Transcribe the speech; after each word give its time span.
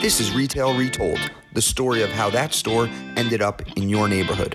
This 0.00 0.20
is 0.20 0.32
Retail 0.32 0.78
Retold, 0.78 1.18
the 1.54 1.60
story 1.60 2.02
of 2.04 2.10
how 2.10 2.30
that 2.30 2.54
store 2.54 2.88
ended 3.16 3.42
up 3.42 3.62
in 3.76 3.88
your 3.88 4.06
neighborhood. 4.06 4.54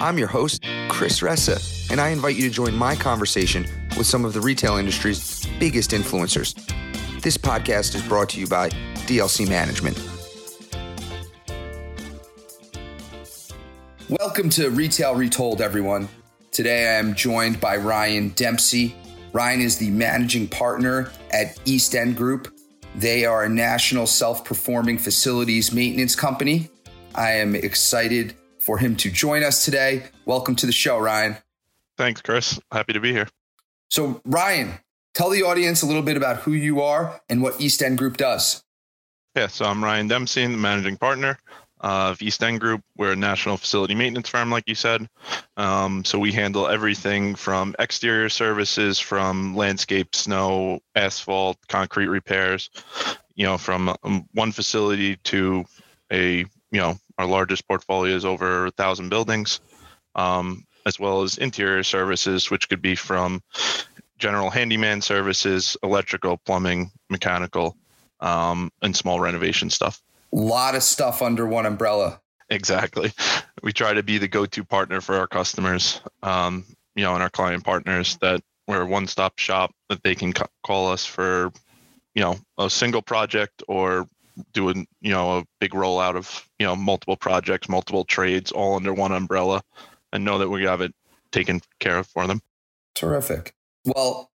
I'm 0.00 0.18
your 0.18 0.26
host, 0.26 0.64
Chris 0.88 1.20
Ressa, 1.20 1.88
and 1.88 2.00
I 2.00 2.08
invite 2.08 2.34
you 2.34 2.42
to 2.48 2.50
join 2.52 2.74
my 2.74 2.96
conversation 2.96 3.64
with 3.96 4.08
some 4.08 4.24
of 4.24 4.32
the 4.32 4.40
retail 4.40 4.76
industry's 4.76 5.46
biggest 5.60 5.92
influencers. 5.92 6.52
This 7.22 7.38
podcast 7.38 7.94
is 7.94 8.02
brought 8.02 8.28
to 8.30 8.40
you 8.40 8.48
by 8.48 8.70
DLC 9.06 9.48
Management. 9.48 9.96
Welcome 14.08 14.50
to 14.50 14.70
Retail 14.70 15.14
Retold, 15.14 15.60
everyone. 15.60 16.08
Today 16.50 16.88
I 16.88 16.98
am 16.98 17.14
joined 17.14 17.60
by 17.60 17.76
Ryan 17.76 18.30
Dempsey. 18.30 18.96
Ryan 19.32 19.60
is 19.60 19.78
the 19.78 19.90
managing 19.90 20.48
partner 20.48 21.12
at 21.30 21.56
East 21.66 21.94
End 21.94 22.16
Group. 22.16 22.55
They 22.96 23.26
are 23.26 23.44
a 23.44 23.48
national 23.48 24.06
self 24.06 24.42
performing 24.42 24.96
facilities 24.96 25.70
maintenance 25.70 26.16
company. 26.16 26.70
I 27.14 27.32
am 27.32 27.54
excited 27.54 28.34
for 28.58 28.78
him 28.78 28.96
to 28.96 29.10
join 29.10 29.42
us 29.42 29.66
today. 29.66 30.04
Welcome 30.24 30.56
to 30.56 30.66
the 30.66 30.72
show, 30.72 30.98
Ryan. 30.98 31.36
Thanks, 31.98 32.22
Chris. 32.22 32.58
Happy 32.72 32.94
to 32.94 33.00
be 33.00 33.12
here. 33.12 33.28
So, 33.90 34.22
Ryan, 34.24 34.78
tell 35.12 35.28
the 35.28 35.42
audience 35.42 35.82
a 35.82 35.86
little 35.86 36.02
bit 36.02 36.16
about 36.16 36.38
who 36.38 36.52
you 36.52 36.80
are 36.80 37.20
and 37.28 37.42
what 37.42 37.60
East 37.60 37.82
End 37.82 37.98
Group 37.98 38.16
does. 38.16 38.64
Yeah, 39.36 39.48
so 39.48 39.66
I'm 39.66 39.84
Ryan 39.84 40.08
Dempsey, 40.08 40.46
the 40.46 40.56
managing 40.56 40.96
partner 40.96 41.38
of 41.80 42.20
East 42.22 42.42
End 42.42 42.60
Group. 42.60 42.82
We're 42.96 43.12
a 43.12 43.16
national 43.16 43.56
facility 43.56 43.94
maintenance 43.94 44.28
firm, 44.28 44.50
like 44.50 44.64
you 44.66 44.74
said. 44.74 45.08
Um, 45.56 46.04
so 46.04 46.18
we 46.18 46.32
handle 46.32 46.68
everything 46.68 47.34
from 47.34 47.74
exterior 47.78 48.28
services, 48.28 48.98
from 48.98 49.54
landscape, 49.54 50.14
snow, 50.14 50.80
asphalt, 50.94 51.58
concrete 51.68 52.08
repairs. 52.08 52.70
You 53.34 53.46
know, 53.46 53.58
from 53.58 53.94
um, 54.02 54.26
one 54.32 54.52
facility 54.52 55.16
to 55.24 55.64
a 56.10 56.38
you 56.70 56.80
know 56.80 56.98
our 57.18 57.26
largest 57.26 57.66
portfolio 57.68 58.14
is 58.14 58.24
over 58.24 58.66
a 58.66 58.70
thousand 58.70 59.08
buildings, 59.08 59.60
um, 60.14 60.64
as 60.86 60.98
well 60.98 61.22
as 61.22 61.38
interior 61.38 61.82
services, 61.82 62.50
which 62.50 62.68
could 62.68 62.82
be 62.82 62.94
from 62.94 63.42
general 64.18 64.50
handyman 64.50 65.02
services, 65.02 65.76
electrical, 65.82 66.38
plumbing, 66.38 66.90
mechanical, 67.10 67.76
um, 68.20 68.70
and 68.82 68.96
small 68.96 69.20
renovation 69.20 69.68
stuff. 69.70 70.02
A 70.36 70.38
lot 70.38 70.74
of 70.74 70.82
stuff 70.82 71.22
under 71.22 71.46
one 71.46 71.64
umbrella. 71.64 72.20
Exactly. 72.50 73.12
We 73.62 73.72
try 73.72 73.94
to 73.94 74.02
be 74.02 74.18
the 74.18 74.28
go-to 74.28 74.64
partner 74.64 75.00
for 75.00 75.16
our 75.16 75.26
customers, 75.26 76.00
um, 76.22 76.64
you 76.94 77.02
know, 77.02 77.14
and 77.14 77.22
our 77.22 77.30
client 77.30 77.64
partners 77.64 78.18
that 78.20 78.42
we're 78.68 78.82
a 78.82 78.86
one-stop 78.86 79.38
shop 79.38 79.74
that 79.88 80.02
they 80.02 80.14
can 80.14 80.34
call 80.62 80.92
us 80.92 81.06
for, 81.06 81.50
you 82.14 82.22
know, 82.22 82.36
a 82.58 82.68
single 82.68 83.02
project 83.02 83.62
or 83.66 84.06
doing 84.52 84.86
you 85.00 85.10
know 85.10 85.38
a 85.38 85.44
big 85.60 85.70
rollout 85.72 86.14
of 86.14 86.46
you 86.58 86.66
know 86.66 86.76
multiple 86.76 87.16
projects 87.16 87.68
multiple 87.68 88.04
trades 88.04 88.52
all 88.52 88.76
under 88.76 88.92
one 88.92 89.12
umbrella 89.12 89.62
and 90.12 90.24
know 90.24 90.38
that 90.38 90.50
we 90.50 90.64
have 90.64 90.80
it 90.80 90.94
taken 91.32 91.60
care 91.80 91.98
of 91.98 92.06
for 92.06 92.26
them 92.26 92.40
terrific 92.94 93.54
well 93.86 94.30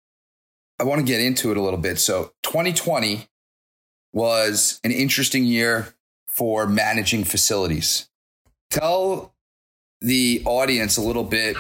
i 0.79 0.85
want 0.85 1.01
to 1.01 1.05
get 1.05 1.21
into 1.21 1.51
it 1.51 1.57
a 1.57 1.61
little 1.61 1.79
bit 1.79 1.99
so 1.99 2.33
2020 2.43 3.29
was 4.13 4.81
an 4.85 4.91
interesting 4.91 5.45
year 5.45 5.95
for 6.27 6.67
managing 6.67 7.25
facilities 7.25 8.09
tell 8.71 9.35
the 10.01 10.43
audience 10.45 10.97
a 10.97 11.03
little 11.03 11.25
bit 11.25 11.57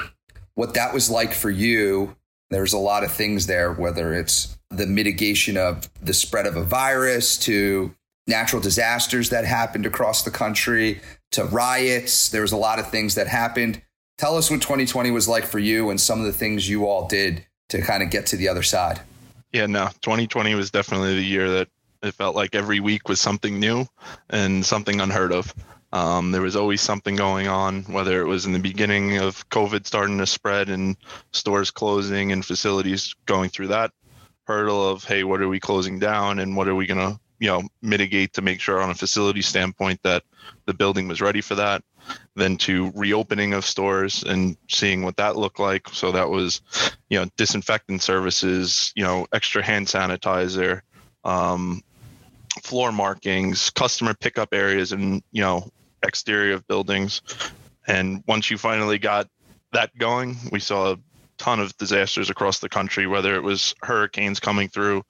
what 0.55 0.75
that 0.75 0.95
was 0.95 1.11
like 1.11 1.34
for 1.34 1.51
you 1.51 2.17
there's 2.51 2.73
a 2.73 2.79
lot 2.79 3.05
of 3.05 3.12
things 3.12 3.47
there 3.47 3.73
whether 3.73 4.15
it's 4.15 4.59
the 4.70 4.87
mitigation 4.87 5.57
of 5.57 5.91
the 6.03 6.15
spread 6.15 6.47
of 6.47 6.57
a 6.57 6.62
virus 6.62 7.37
to 7.37 7.95
natural 8.27 8.62
disasters 8.62 9.29
that 9.31 9.45
happened 9.45 9.85
across 9.85 10.23
the 10.23 10.31
country 10.31 11.01
to 11.33 11.45
riots. 11.45 12.31
There 12.31 12.42
was 12.42 12.53
a 12.53 12.57
lot 12.57 12.79
of 12.79 12.91
things 12.91 13.17
that 13.17 13.27
happened. 13.27 13.83
Tell 14.17 14.37
us 14.37 14.51
what 14.51 14.62
2020 14.62 15.11
was 15.11 15.29
like 15.29 15.45
for 15.45 15.58
you 15.58 15.91
and 15.91 16.01
some 16.01 16.20
of 16.20 16.27
the 16.27 16.33
things 16.33 16.69
you 16.69 16.86
all 16.86 17.07
did 17.07 17.45
to 17.69 17.83
kind 17.83 18.03
of 18.03 18.11
get 18.11 18.27
to 18.27 18.36
the 18.36 18.48
other 18.48 18.63
side. 18.63 19.01
Yeah, 19.53 19.67
no, 19.67 19.89
2020 20.03 20.55
was 20.55 20.70
definitely 20.70 21.14
the 21.14 21.23
year 21.23 21.51
that 21.51 21.69
it 22.02 22.14
felt 22.14 22.36
like 22.36 22.55
every 22.55 22.80
week 22.80 23.08
was 23.08 23.20
something 23.20 23.58
new 23.58 23.86
and 24.28 24.64
something 24.64 25.00
unheard 25.00 25.33
of. 25.33 25.55
Um, 25.92 26.30
there 26.30 26.42
was 26.42 26.56
always 26.56 26.80
something 26.80 27.16
going 27.16 27.48
on, 27.48 27.83
whether 27.84 28.20
it 28.20 28.27
was 28.27 28.46
in 28.46 28.52
the 28.52 28.58
beginning 28.58 29.18
of 29.18 29.48
COVID 29.50 29.86
starting 29.86 30.18
to 30.18 30.27
spread 30.27 30.68
and 30.68 30.96
stores 31.33 31.70
closing 31.70 32.33
and 32.33 32.44
facilities 32.44 33.14
going 33.27 33.50
through 33.50 33.68
that 33.68 33.90
hurdle 34.44 34.88
of, 34.88 35.05
hey, 35.05 35.24
what 35.24 35.40
are 35.40 35.48
we 35.48 35.61
closing 35.61 35.98
down 35.98 36.38
and 36.38 36.56
what 36.56 36.68
are 36.68 36.74
we 36.74 36.86
going 36.86 37.14
to 37.14 37.20
you 37.40 37.48
know 37.48 37.62
mitigate 37.83 38.34
to 38.34 38.42
make 38.42 38.61
sure 38.61 38.80
on 38.80 38.90
a 38.90 38.94
facility 38.94 39.42
standpoint 39.42 39.98
that 40.02 40.22
the 40.67 40.74
building 40.74 41.08
was 41.08 41.20
ready 41.20 41.40
for 41.40 41.56
that 41.56 41.82
then 42.36 42.56
to 42.56 42.92
reopening 42.94 43.55
of 43.55 43.64
stores 43.64 44.22
and 44.22 44.56
seeing 44.68 45.02
what 45.02 45.17
that 45.17 45.36
looked 45.36 45.58
like 45.58 45.88
so 45.88 46.12
that 46.12 46.28
was 46.28 46.61
you 47.08 47.18
know 47.18 47.27
disinfectant 47.36 48.02
services 48.02 48.92
you 48.94 49.02
know 49.02 49.27
extra 49.32 49.62
hand 49.64 49.86
sanitizer 49.86 50.82
um, 51.24 51.82
floor 52.62 52.92
markings 52.92 53.70
customer 53.70 54.14
pickup 54.14 54.52
areas 54.52 54.92
and 54.92 55.22
you 55.33 55.42
know 55.42 55.68
exterior 56.02 56.55
of 56.55 56.66
buildings 56.66 57.22
and 57.86 58.22
once 58.27 58.50
you 58.50 58.58
finally 58.58 58.98
got 58.98 59.28
that 59.72 59.96
going 59.96 60.36
we 60.50 60.58
saw 60.58 60.92
a 60.92 60.98
ton 61.40 61.58
of 61.58 61.74
disasters 61.78 62.28
across 62.28 62.58
the 62.58 62.68
country, 62.68 63.06
whether 63.06 63.34
it 63.34 63.42
was 63.42 63.74
hurricanes 63.83 64.38
coming 64.40 64.68
through 64.68 65.02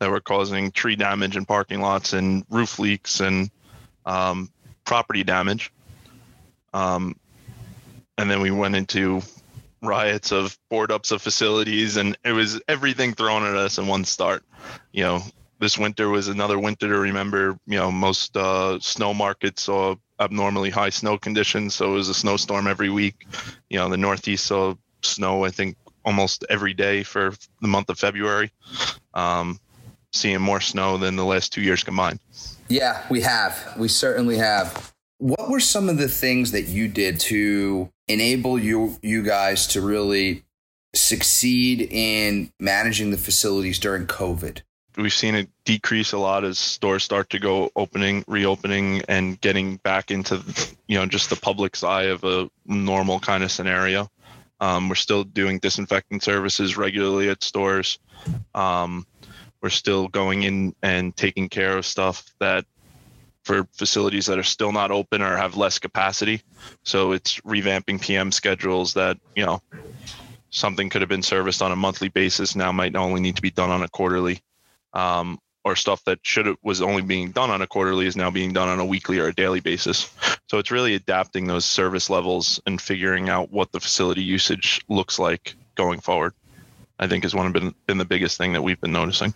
that 0.00 0.10
were 0.10 0.20
causing 0.20 0.72
tree 0.72 0.96
damage 0.96 1.36
in 1.36 1.46
parking 1.46 1.80
lots 1.80 2.12
and 2.12 2.44
roof 2.50 2.80
leaks 2.80 3.20
and 3.20 3.48
um, 4.04 4.50
property 4.84 5.22
damage. 5.22 5.72
Um, 6.74 7.14
and 8.18 8.28
then 8.28 8.40
we 8.40 8.50
went 8.50 8.74
into 8.74 9.22
riots 9.80 10.32
of 10.32 10.58
board 10.68 10.90
ups 10.90 11.12
of 11.12 11.22
facilities, 11.22 11.96
and 11.96 12.18
it 12.24 12.32
was 12.32 12.60
everything 12.66 13.14
thrown 13.14 13.44
at 13.44 13.54
us 13.54 13.78
in 13.78 13.86
one 13.86 14.04
start. 14.04 14.42
You 14.90 15.04
know, 15.04 15.22
this 15.58 15.78
winter 15.78 16.08
was 16.08 16.28
another 16.28 16.58
winter 16.58 16.88
to 16.88 16.98
remember. 16.98 17.58
You 17.66 17.78
know, 17.78 17.90
most 17.90 18.36
uh, 18.36 18.78
snow 18.80 19.14
markets 19.14 19.62
saw 19.62 19.96
abnormally 20.20 20.70
high 20.70 20.90
snow 20.90 21.18
conditions, 21.18 21.74
so 21.74 21.92
it 21.92 21.94
was 21.94 22.08
a 22.08 22.14
snowstorm 22.14 22.66
every 22.66 22.90
week. 22.90 23.26
You 23.70 23.78
know, 23.78 23.88
the 23.88 23.96
Northeast 23.96 24.46
saw 24.46 24.74
snow, 25.02 25.44
I 25.44 25.50
think, 25.50 25.76
almost 26.04 26.44
every 26.48 26.74
day 26.74 27.02
for 27.02 27.34
the 27.60 27.68
month 27.68 27.90
of 27.90 27.98
February. 27.98 28.50
Um, 29.14 29.60
seeing 30.12 30.40
more 30.40 30.60
snow 30.60 30.96
than 30.96 31.16
the 31.16 31.24
last 31.24 31.52
two 31.52 31.60
years 31.60 31.84
combined. 31.84 32.20
Yeah, 32.68 33.04
we 33.10 33.20
have. 33.22 33.74
We 33.76 33.88
certainly 33.88 34.38
have. 34.38 34.92
What 35.18 35.50
were 35.50 35.60
some 35.60 35.88
of 35.88 35.98
the 35.98 36.08
things 36.08 36.52
that 36.52 36.62
you 36.62 36.88
did 36.88 37.20
to 37.20 37.90
enable 38.06 38.58
you 38.58 38.98
you 39.02 39.22
guys 39.22 39.66
to 39.68 39.80
really 39.80 40.44
succeed 40.94 41.88
in 41.90 42.52
managing 42.60 43.10
the 43.10 43.18
facilities 43.18 43.78
during 43.78 44.06
COVID? 44.06 44.62
We've 44.98 45.12
seen 45.12 45.36
it 45.36 45.48
decrease 45.64 46.12
a 46.12 46.18
lot 46.18 46.44
as 46.44 46.58
stores 46.58 47.04
start 47.04 47.30
to 47.30 47.38
go 47.38 47.70
opening, 47.76 48.24
reopening, 48.26 49.02
and 49.08 49.40
getting 49.40 49.76
back 49.76 50.10
into 50.10 50.42
you 50.88 50.98
know 50.98 51.06
just 51.06 51.30
the 51.30 51.36
public's 51.36 51.84
eye 51.84 52.04
of 52.04 52.24
a 52.24 52.50
normal 52.66 53.20
kind 53.20 53.44
of 53.44 53.52
scenario. 53.52 54.10
Um, 54.60 54.88
we're 54.88 54.96
still 54.96 55.22
doing 55.22 55.60
disinfectant 55.60 56.22
services 56.22 56.76
regularly 56.76 57.28
at 57.28 57.44
stores. 57.44 58.00
Um, 58.54 59.06
we're 59.60 59.70
still 59.70 60.08
going 60.08 60.42
in 60.42 60.74
and 60.82 61.16
taking 61.16 61.48
care 61.48 61.76
of 61.76 61.86
stuff 61.86 62.24
that 62.40 62.64
for 63.48 63.66
facilities 63.72 64.26
that 64.26 64.38
are 64.38 64.42
still 64.42 64.72
not 64.72 64.90
open 64.90 65.22
or 65.22 65.36
have 65.36 65.56
less 65.56 65.78
capacity. 65.78 66.42
So 66.82 67.12
it's 67.12 67.40
revamping 67.40 68.00
PM 68.00 68.30
schedules 68.30 68.92
that, 68.92 69.16
you 69.34 69.46
know, 69.46 69.62
something 70.50 70.90
could 70.90 71.00
have 71.00 71.08
been 71.08 71.22
serviced 71.22 71.62
on 71.62 71.72
a 71.72 71.76
monthly 71.76 72.08
basis 72.08 72.54
now 72.54 72.72
might 72.72 72.94
only 72.94 73.20
need 73.20 73.36
to 73.36 73.42
be 73.42 73.50
done 73.50 73.70
on 73.70 73.82
a 73.82 73.88
quarterly. 73.88 74.42
Um, 74.92 75.38
or 75.64 75.76
stuff 75.76 76.02
that 76.04 76.18
should 76.22 76.46
have 76.46 76.56
was 76.62 76.80
only 76.80 77.02
being 77.02 77.30
done 77.30 77.50
on 77.50 77.60
a 77.60 77.66
quarterly 77.66 78.06
is 78.06 78.16
now 78.16 78.30
being 78.30 78.52
done 78.52 78.68
on 78.68 78.80
a 78.80 78.84
weekly 78.84 79.18
or 79.18 79.26
a 79.26 79.34
daily 79.34 79.60
basis. 79.60 80.10
So 80.48 80.56
it's 80.56 80.70
really 80.70 80.94
adapting 80.94 81.46
those 81.46 81.66
service 81.66 82.08
levels 82.08 82.58
and 82.66 82.80
figuring 82.80 83.28
out 83.28 83.52
what 83.52 83.70
the 83.70 83.80
facility 83.80 84.22
usage 84.22 84.80
looks 84.88 85.18
like 85.18 85.54
going 85.74 86.00
forward. 86.00 86.32
I 86.98 87.06
think 87.06 87.24
is 87.24 87.34
one 87.34 87.46
of 87.46 87.52
been, 87.52 87.74
been 87.86 87.98
the 87.98 88.04
biggest 88.04 88.38
thing 88.38 88.54
that 88.54 88.62
we've 88.62 88.80
been 88.80 88.92
noticing. 88.92 89.34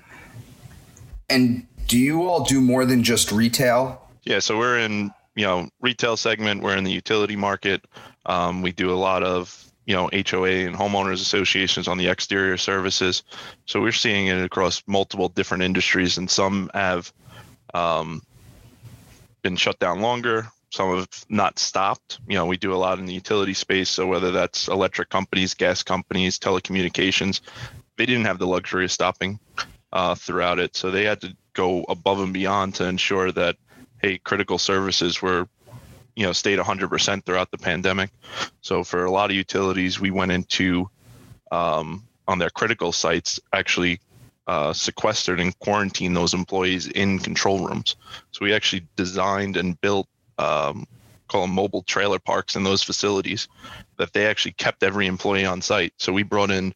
And 1.28 1.66
do 1.86 1.98
you 1.98 2.26
all 2.26 2.44
do 2.44 2.60
more 2.60 2.84
than 2.86 3.02
just 3.02 3.30
retail? 3.30 4.08
Yeah, 4.24 4.38
so 4.38 4.58
we're 4.58 4.78
in 4.78 5.12
you 5.34 5.44
know 5.44 5.68
retail 5.80 6.16
segment. 6.16 6.62
We're 6.62 6.76
in 6.76 6.84
the 6.84 6.92
utility 6.92 7.36
market. 7.36 7.84
Um, 8.26 8.62
we 8.62 8.72
do 8.72 8.90
a 8.90 8.96
lot 8.96 9.22
of 9.22 9.71
you 9.86 9.94
know 9.94 10.08
HOA 10.12 10.66
and 10.66 10.76
homeowners 10.76 11.14
associations 11.14 11.88
on 11.88 11.98
the 11.98 12.08
exterior 12.08 12.56
services. 12.56 13.22
So 13.66 13.80
we're 13.80 13.92
seeing 13.92 14.28
it 14.28 14.42
across 14.42 14.82
multiple 14.86 15.28
different 15.28 15.62
industries, 15.62 16.18
and 16.18 16.30
some 16.30 16.70
have 16.74 17.12
um, 17.74 18.22
been 19.42 19.56
shut 19.56 19.78
down 19.78 20.00
longer. 20.00 20.48
Some 20.70 20.96
have 20.96 21.08
not 21.28 21.58
stopped. 21.58 22.18
You 22.26 22.36
know, 22.36 22.46
we 22.46 22.56
do 22.56 22.72
a 22.72 22.76
lot 22.76 22.98
in 22.98 23.04
the 23.04 23.12
utility 23.12 23.52
space. 23.54 23.90
So 23.90 24.06
whether 24.06 24.30
that's 24.30 24.68
electric 24.68 25.10
companies, 25.10 25.52
gas 25.52 25.82
companies, 25.82 26.38
telecommunications, 26.38 27.40
they 27.98 28.06
didn't 28.06 28.24
have 28.24 28.38
the 28.38 28.46
luxury 28.46 28.84
of 28.84 28.92
stopping 28.92 29.38
uh, 29.92 30.14
throughout 30.14 30.58
it. 30.58 30.74
So 30.74 30.90
they 30.90 31.04
had 31.04 31.20
to 31.20 31.36
go 31.52 31.84
above 31.88 32.20
and 32.20 32.32
beyond 32.32 32.76
to 32.76 32.86
ensure 32.86 33.30
that 33.32 33.56
hey, 34.02 34.18
critical 34.18 34.58
services 34.58 35.22
were, 35.22 35.48
you 36.16 36.24
know, 36.24 36.32
stayed 36.32 36.58
100% 36.58 37.24
throughout 37.24 37.50
the 37.50 37.58
pandemic. 37.58 38.10
So 38.60 38.84
for 38.84 39.04
a 39.04 39.10
lot 39.10 39.30
of 39.30 39.36
utilities, 39.36 40.00
we 40.00 40.10
went 40.10 40.32
into 40.32 40.88
um, 41.50 42.04
on 42.28 42.38
their 42.38 42.50
critical 42.50 42.92
sites 42.92 43.40
actually 43.52 44.00
uh, 44.46 44.72
sequestered 44.72 45.40
and 45.40 45.56
quarantined 45.58 46.16
those 46.16 46.34
employees 46.34 46.86
in 46.88 47.18
control 47.18 47.66
rooms. 47.66 47.96
So 48.32 48.44
we 48.44 48.52
actually 48.52 48.86
designed 48.96 49.56
and 49.56 49.80
built 49.80 50.08
um, 50.38 50.86
call 51.32 51.42
them 51.42 51.54
mobile 51.54 51.82
trailer 51.82 52.18
parks 52.18 52.56
in 52.56 52.62
those 52.62 52.82
facilities 52.82 53.48
that 53.96 54.12
they 54.12 54.26
actually 54.26 54.52
kept 54.52 54.82
every 54.82 55.06
employee 55.06 55.46
on 55.46 55.62
site. 55.62 55.94
So 55.98 56.12
we 56.12 56.22
brought 56.22 56.50
in 56.50 56.74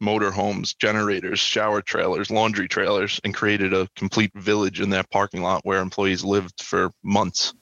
motorhomes, 0.00 0.76
generators, 0.78 1.40
shower 1.40 1.82
trailers, 1.82 2.30
laundry 2.30 2.68
trailers, 2.68 3.20
and 3.24 3.34
created 3.34 3.74
a 3.74 3.88
complete 3.96 4.30
village 4.34 4.80
in 4.80 4.90
that 4.90 5.10
parking 5.10 5.42
lot 5.42 5.64
where 5.64 5.80
employees 5.80 6.22
lived 6.22 6.62
for 6.62 6.92
months 7.02 7.52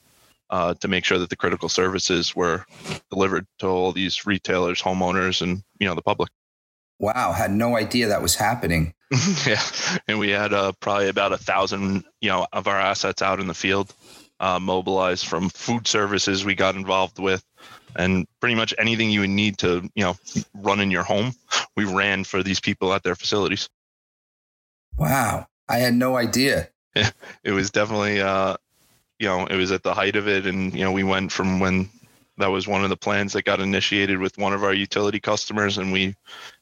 uh, 0.49 0.73
to 0.75 0.87
make 0.87 1.05
sure 1.05 1.17
that 1.19 1.29
the 1.29 1.35
critical 1.35 1.69
services 1.69 2.35
were 2.35 2.65
delivered 3.09 3.45
to 3.59 3.67
all 3.67 3.91
these 3.91 4.25
retailers, 4.25 4.81
homeowners, 4.81 5.41
and 5.41 5.63
you 5.79 5.87
know 5.87 5.95
the 5.95 6.01
public. 6.01 6.29
Wow, 6.99 7.33
had 7.33 7.51
no 7.51 7.75
idea 7.75 8.07
that 8.07 8.21
was 8.21 8.35
happening. 8.35 8.93
yeah, 9.45 9.61
and 10.07 10.17
we 10.17 10.29
had 10.29 10.53
uh, 10.53 10.71
probably 10.79 11.09
about 11.09 11.33
a 11.33 11.37
thousand, 11.37 12.05
you 12.21 12.29
know, 12.29 12.47
of 12.53 12.67
our 12.67 12.79
assets 12.79 13.21
out 13.21 13.39
in 13.39 13.47
the 13.47 13.53
field, 13.53 13.93
uh, 14.39 14.59
mobilized 14.59 15.27
from 15.27 15.49
food 15.49 15.87
services 15.87 16.45
we 16.45 16.55
got 16.55 16.75
involved 16.75 17.19
with, 17.19 17.43
and 17.95 18.25
pretty 18.39 18.55
much 18.55 18.73
anything 18.77 19.11
you 19.11 19.21
would 19.21 19.29
need 19.29 19.57
to, 19.59 19.89
you 19.95 20.03
know, 20.03 20.15
run 20.53 20.79
in 20.79 20.91
your 20.91 21.03
home, 21.03 21.33
we 21.75 21.85
ran 21.85 22.23
for 22.23 22.43
these 22.43 22.59
people 22.59 22.93
at 22.93 23.03
their 23.03 23.15
facilities. 23.15 23.69
Wow, 24.97 25.47
I 25.67 25.77
had 25.77 25.93
no 25.93 26.15
idea. 26.15 26.69
Yeah, 26.95 27.09
it 27.43 27.51
was 27.51 27.71
definitely, 27.71 28.21
uh, 28.21 28.55
you 29.19 29.27
know, 29.27 29.45
it 29.45 29.55
was 29.55 29.71
at 29.71 29.83
the 29.83 29.93
height 29.93 30.15
of 30.15 30.27
it, 30.27 30.45
and 30.45 30.73
you 30.73 30.83
know, 30.83 30.91
we 30.91 31.03
went 31.03 31.31
from 31.31 31.59
when 31.59 31.89
that 32.37 32.47
was 32.47 32.67
one 32.67 32.83
of 32.83 32.89
the 32.89 32.97
plans 32.97 33.33
that 33.33 33.45
got 33.45 33.59
initiated 33.59 34.19
with 34.19 34.37
one 34.37 34.53
of 34.53 34.63
our 34.63 34.73
utility 34.73 35.19
customers, 35.19 35.77
and 35.77 35.91
we 35.91 36.15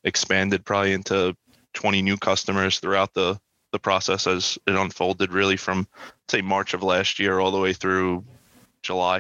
expanded 0.03 0.65
probably 0.65 0.93
into 0.93 1.35
20 1.73 2.01
new 2.01 2.17
customers 2.17 2.79
throughout 2.79 3.13
the 3.13 3.39
the 3.71 3.79
process 3.79 4.27
as 4.27 4.59
it 4.67 4.75
unfolded 4.75 5.33
really 5.33 5.57
from 5.57 5.87
say 6.29 6.41
March 6.41 6.75
of 6.75 6.83
last 6.83 7.17
year 7.17 7.39
all 7.39 7.49
the 7.49 7.59
way 7.59 7.73
through 7.73 8.23
July. 8.83 9.19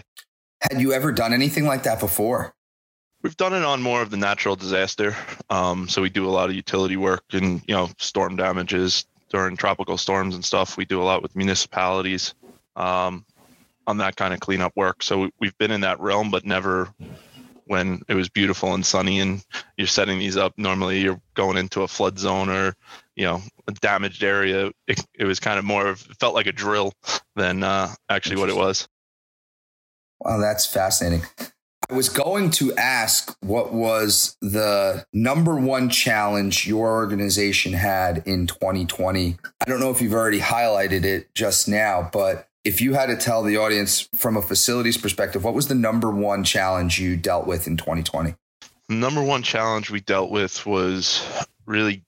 Had 0.61 0.79
you 0.79 0.93
ever 0.93 1.11
done 1.11 1.33
anything 1.33 1.65
like 1.65 1.83
that 1.83 1.99
before? 1.99 2.53
We've 3.23 3.35
done 3.35 3.53
it 3.53 3.63
on 3.63 3.81
more 3.81 4.03
of 4.03 4.11
the 4.11 4.17
natural 4.17 4.55
disaster. 4.55 5.15
Um, 5.49 5.89
so 5.89 6.03
we 6.03 6.09
do 6.09 6.27
a 6.27 6.29
lot 6.29 6.49
of 6.49 6.55
utility 6.55 6.97
work 6.97 7.23
and 7.31 7.63
you 7.67 7.73
know 7.73 7.89
storm 7.97 8.35
damages 8.35 9.05
during 9.29 9.57
tropical 9.57 9.97
storms 9.97 10.35
and 10.35 10.45
stuff. 10.45 10.77
We 10.77 10.85
do 10.85 11.01
a 11.01 11.03
lot 11.03 11.23
with 11.23 11.35
municipalities 11.35 12.35
um, 12.75 13.25
on 13.87 13.97
that 13.97 14.15
kind 14.15 14.33
of 14.33 14.39
cleanup 14.39 14.73
work. 14.75 15.03
So 15.03 15.29
we've 15.39 15.57
been 15.57 15.71
in 15.71 15.81
that 15.81 15.99
realm, 15.99 16.31
but 16.31 16.45
never 16.45 16.93
when 17.65 18.01
it 18.07 18.13
was 18.13 18.29
beautiful 18.29 18.73
and 18.73 18.85
sunny 18.85 19.19
and 19.19 19.43
you're 19.77 19.87
setting 19.87 20.19
these 20.19 20.37
up. 20.37 20.53
Normally 20.57 21.01
you're 21.01 21.21
going 21.33 21.57
into 21.57 21.81
a 21.81 21.87
flood 21.87 22.19
zone 22.19 22.49
or 22.49 22.75
you 23.15 23.25
know 23.25 23.41
a 23.67 23.71
damaged 23.73 24.23
area. 24.23 24.71
It, 24.87 25.05
it 25.13 25.25
was 25.25 25.39
kind 25.39 25.59
of 25.59 25.65
more 25.65 25.87
of 25.87 26.05
it 26.09 26.19
felt 26.19 26.35
like 26.35 26.47
a 26.47 26.51
drill 26.51 26.93
than 27.35 27.63
uh, 27.63 27.93
actually 28.09 28.37
what 28.37 28.49
it 28.49 28.55
was. 28.55 28.87
Wow, 30.19 30.39
that's 30.39 30.65
fascinating. 30.65 31.25
I 31.89 31.95
was 31.95 32.07
going 32.07 32.49
to 32.51 32.73
ask 32.75 33.35
what 33.41 33.73
was 33.73 34.37
the 34.41 35.05
number 35.11 35.57
one 35.57 35.89
challenge 35.89 36.65
your 36.65 36.87
organization 36.87 37.73
had 37.73 38.23
in 38.25 38.47
2020. 38.47 39.37
I 39.61 39.65
don't 39.65 39.81
know 39.81 39.91
if 39.91 40.01
you've 40.01 40.13
already 40.13 40.39
highlighted 40.39 41.03
it 41.03 41.35
just 41.35 41.67
now, 41.67 42.09
but 42.11 42.47
if 42.63 42.79
you 42.79 42.93
had 42.93 43.07
to 43.07 43.17
tell 43.17 43.43
the 43.43 43.57
audience 43.57 44.07
from 44.15 44.37
a 44.37 44.41
facilities 44.41 44.97
perspective, 44.97 45.43
what 45.43 45.53
was 45.53 45.67
the 45.67 45.75
number 45.75 46.09
one 46.09 46.43
challenge 46.43 46.99
you 46.99 47.17
dealt 47.17 47.45
with 47.45 47.67
in 47.67 47.77
2020? 47.77 48.35
Number 48.89 49.21
one 49.21 49.43
challenge 49.43 49.89
we 49.89 49.99
dealt 49.99 50.31
with 50.31 50.65
was 50.65 51.25
really 51.65 52.03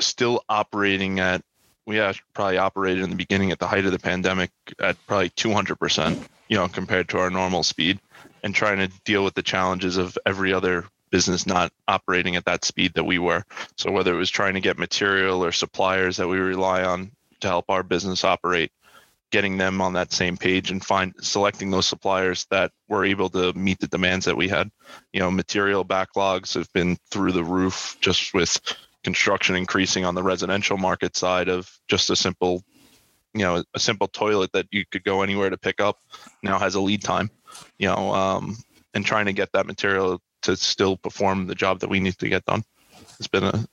still 0.00 0.44
operating 0.48 1.20
at 1.20 1.42
we 1.86 1.98
probably 2.34 2.58
operated 2.58 3.02
in 3.02 3.08
the 3.08 3.16
beginning 3.16 3.50
at 3.50 3.58
the 3.58 3.66
height 3.66 3.86
of 3.86 3.92
the 3.92 3.98
pandemic 3.98 4.50
at 4.78 4.98
probably 5.06 5.30
200%, 5.30 6.22
you 6.48 6.56
know, 6.58 6.68
compared 6.68 7.08
to 7.08 7.18
our 7.18 7.30
normal 7.30 7.62
speed 7.62 7.98
and 8.44 8.54
trying 8.54 8.76
to 8.76 8.88
deal 9.04 9.24
with 9.24 9.32
the 9.32 9.42
challenges 9.42 9.96
of 9.96 10.18
every 10.26 10.52
other 10.52 10.84
business 11.10 11.46
not 11.46 11.72
operating 11.88 12.36
at 12.36 12.44
that 12.44 12.62
speed 12.62 12.92
that 12.92 13.04
we 13.04 13.18
were. 13.18 13.42
So 13.76 13.90
whether 13.90 14.12
it 14.12 14.18
was 14.18 14.28
trying 14.28 14.52
to 14.52 14.60
get 14.60 14.76
material 14.76 15.42
or 15.42 15.50
suppliers 15.50 16.18
that 16.18 16.28
we 16.28 16.36
rely 16.38 16.84
on 16.84 17.10
to 17.40 17.48
help 17.48 17.64
our 17.70 17.82
business 17.82 18.22
operate, 18.22 18.70
getting 19.30 19.58
them 19.58 19.80
on 19.80 19.92
that 19.92 20.12
same 20.12 20.36
page 20.36 20.70
and 20.70 20.84
find 20.84 21.14
selecting 21.20 21.70
those 21.70 21.86
suppliers 21.86 22.46
that 22.50 22.72
were 22.88 23.04
able 23.04 23.28
to 23.28 23.52
meet 23.52 23.78
the 23.78 23.86
demands 23.86 24.24
that 24.24 24.36
we 24.36 24.48
had. 24.48 24.70
You 25.12 25.20
know, 25.20 25.30
material 25.30 25.84
backlogs 25.84 26.54
have 26.54 26.72
been 26.72 26.96
through 27.10 27.32
the 27.32 27.44
roof 27.44 27.96
just 28.00 28.32
with 28.32 28.58
construction 29.04 29.56
increasing 29.56 30.04
on 30.04 30.14
the 30.14 30.22
residential 30.22 30.76
market 30.76 31.16
side 31.16 31.48
of 31.48 31.70
just 31.88 32.10
a 32.10 32.16
simple 32.16 32.62
you 33.34 33.42
know 33.42 33.62
a 33.74 33.78
simple 33.78 34.08
toilet 34.08 34.50
that 34.52 34.66
you 34.70 34.84
could 34.90 35.04
go 35.04 35.22
anywhere 35.22 35.50
to 35.50 35.56
pick 35.56 35.80
up 35.80 35.98
now 36.42 36.58
has 36.58 36.74
a 36.74 36.80
lead 36.80 37.02
time 37.02 37.30
you 37.78 37.86
know 37.86 38.12
um, 38.12 38.56
and 38.94 39.04
trying 39.06 39.26
to 39.26 39.32
get 39.32 39.50
that 39.52 39.66
material 39.66 40.20
to 40.42 40.56
still 40.56 40.96
perform 40.96 41.46
the 41.46 41.54
job 41.54 41.80
that 41.80 41.88
we 41.88 42.00
need 42.00 42.18
to 42.18 42.28
get 42.28 42.44
done 42.44 42.62
it's 43.18 43.28
been 43.28 43.44
a 43.44 43.66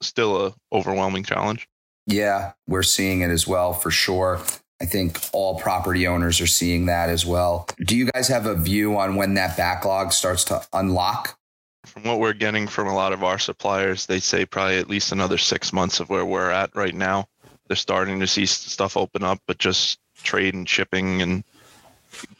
still 0.00 0.46
a 0.46 0.54
overwhelming 0.72 1.22
challenge 1.22 1.68
yeah 2.06 2.52
we're 2.66 2.82
seeing 2.82 3.20
it 3.20 3.30
as 3.30 3.46
well 3.46 3.72
for 3.72 3.90
sure 3.90 4.40
I 4.82 4.84
think 4.84 5.20
all 5.32 5.60
property 5.60 6.08
owners 6.08 6.40
are 6.40 6.46
seeing 6.48 6.86
that 6.86 7.08
as 7.08 7.24
well. 7.24 7.68
Do 7.84 7.96
you 7.96 8.06
guys 8.06 8.26
have 8.26 8.46
a 8.46 8.56
view 8.56 8.98
on 8.98 9.14
when 9.14 9.34
that 9.34 9.56
backlog 9.56 10.12
starts 10.12 10.42
to 10.46 10.60
unlock? 10.72 11.38
From 11.86 12.02
what 12.02 12.18
we're 12.18 12.32
getting 12.32 12.66
from 12.66 12.88
a 12.88 12.94
lot 12.94 13.12
of 13.12 13.22
our 13.22 13.38
suppliers, 13.38 14.06
they 14.06 14.18
say 14.18 14.44
probably 14.44 14.78
at 14.78 14.90
least 14.90 15.12
another 15.12 15.38
six 15.38 15.72
months 15.72 16.00
of 16.00 16.10
where 16.10 16.24
we're 16.24 16.50
at 16.50 16.74
right 16.74 16.96
now. 16.96 17.28
They're 17.68 17.76
starting 17.76 18.18
to 18.20 18.26
see 18.26 18.44
stuff 18.44 18.96
open 18.96 19.22
up, 19.22 19.38
but 19.46 19.58
just 19.58 20.00
trade 20.24 20.54
and 20.54 20.68
shipping 20.68 21.22
and 21.22 21.44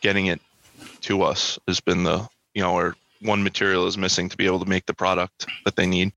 getting 0.00 0.27
it 0.27 0.41
to 1.03 1.23
us 1.23 1.61
has 1.69 1.79
been 1.79 2.03
the, 2.03 2.27
you 2.55 2.62
know, 2.62 2.75
or 2.75 2.97
one 3.21 3.44
material 3.44 3.87
is 3.87 3.97
missing 3.97 4.29
to 4.29 4.37
be 4.37 4.47
able 4.47 4.59
to 4.59 4.69
make 4.69 4.87
the 4.87 4.94
product 4.94 5.47
that 5.65 5.77
they 5.77 5.87
need. 5.87 6.12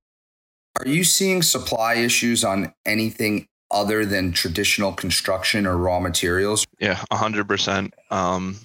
Are 0.79 0.87
you 0.87 1.03
seeing 1.03 1.43
supply 1.43 1.95
issues 1.95 2.43
on 2.43 2.73
anything 2.83 3.47
other 3.71 4.05
than 4.05 4.31
traditional 4.31 4.93
construction 4.93 5.65
or 5.65 5.77
raw 5.77 5.99
materials? 5.99 6.65
Yeah, 6.79 6.95
100%. 7.11 7.91
Um, 8.11 8.57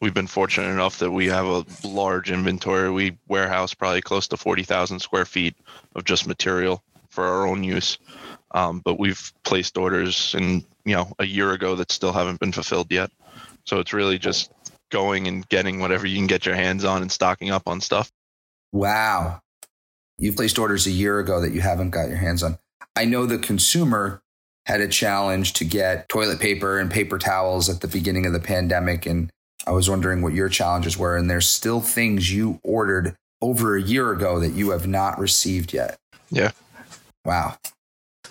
we've 0.00 0.14
been 0.14 0.26
fortunate 0.26 0.68
enough 0.68 0.98
that 0.98 1.10
we 1.10 1.26
have 1.26 1.46
a 1.46 1.64
large 1.84 2.30
inventory. 2.30 2.90
We 2.90 3.18
warehouse 3.28 3.74
probably 3.74 4.02
close 4.02 4.28
to 4.28 4.36
40,000 4.36 4.98
square 5.00 5.24
feet 5.24 5.56
of 5.94 6.04
just 6.04 6.26
material 6.26 6.82
for 7.10 7.24
our 7.24 7.46
own 7.46 7.64
use. 7.64 7.98
Um, 8.52 8.80
but 8.84 8.98
we've 8.98 9.32
placed 9.44 9.76
orders 9.76 10.34
in, 10.34 10.64
you 10.84 10.96
know, 10.96 11.12
a 11.18 11.24
year 11.26 11.52
ago 11.52 11.76
that 11.76 11.92
still 11.92 12.12
haven't 12.12 12.40
been 12.40 12.52
fulfilled 12.52 12.90
yet. 12.90 13.10
So 13.64 13.78
it's 13.78 13.92
really 13.92 14.18
just 14.18 14.50
going 14.90 15.28
and 15.28 15.48
getting 15.48 15.78
whatever 15.78 16.06
you 16.06 16.16
can 16.16 16.26
get 16.26 16.46
your 16.46 16.56
hands 16.56 16.84
on 16.84 17.02
and 17.02 17.12
stocking 17.12 17.50
up 17.50 17.62
on 17.66 17.80
stuff. 17.80 18.10
Wow. 18.72 19.40
You've 20.18 20.36
placed 20.36 20.58
orders 20.58 20.86
a 20.86 20.90
year 20.90 21.18
ago 21.18 21.40
that 21.40 21.52
you 21.52 21.60
haven't 21.60 21.90
got 21.90 22.08
your 22.08 22.18
hands 22.18 22.42
on. 22.42 22.58
I 22.96 23.04
know 23.04 23.26
the 23.26 23.38
consumer 23.38 24.22
had 24.70 24.80
a 24.80 24.88
challenge 24.88 25.54
to 25.54 25.64
get 25.64 26.08
toilet 26.08 26.38
paper 26.38 26.78
and 26.78 26.90
paper 26.90 27.18
towels 27.18 27.68
at 27.68 27.80
the 27.80 27.88
beginning 27.88 28.24
of 28.24 28.32
the 28.32 28.38
pandemic. 28.38 29.04
And 29.04 29.28
I 29.66 29.72
was 29.72 29.90
wondering 29.90 30.22
what 30.22 30.32
your 30.32 30.48
challenges 30.48 30.96
were. 30.96 31.16
And 31.16 31.28
there's 31.28 31.48
still 31.48 31.80
things 31.80 32.32
you 32.32 32.60
ordered 32.62 33.16
over 33.42 33.76
a 33.76 33.82
year 33.82 34.12
ago 34.12 34.38
that 34.38 34.52
you 34.52 34.70
have 34.70 34.86
not 34.86 35.18
received 35.18 35.72
yet. 35.72 35.98
Yeah. 36.30 36.52
Wow. 37.24 37.56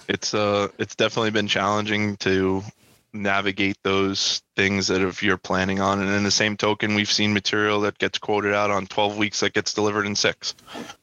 It's 0.07 0.33
uh 0.33 0.69
it's 0.77 0.95
definitely 0.95 1.31
been 1.31 1.47
challenging 1.47 2.15
to 2.17 2.63
navigate 3.11 3.77
those 3.83 4.41
things 4.55 4.87
that 4.87 5.01
if 5.01 5.21
you're 5.21 5.37
planning 5.37 5.81
on 5.81 5.99
and 5.99 6.09
in 6.09 6.23
the 6.23 6.31
same 6.31 6.55
token 6.55 6.93
we've 6.93 7.11
seen 7.11 7.33
material 7.33 7.81
that 7.81 7.97
gets 7.97 8.19
quoted 8.19 8.53
out 8.53 8.69
on 8.69 8.85
12 8.85 9.17
weeks 9.17 9.39
that 9.39 9.51
gets 9.53 9.73
delivered 9.73 10.05
in 10.05 10.15
6 10.15 10.53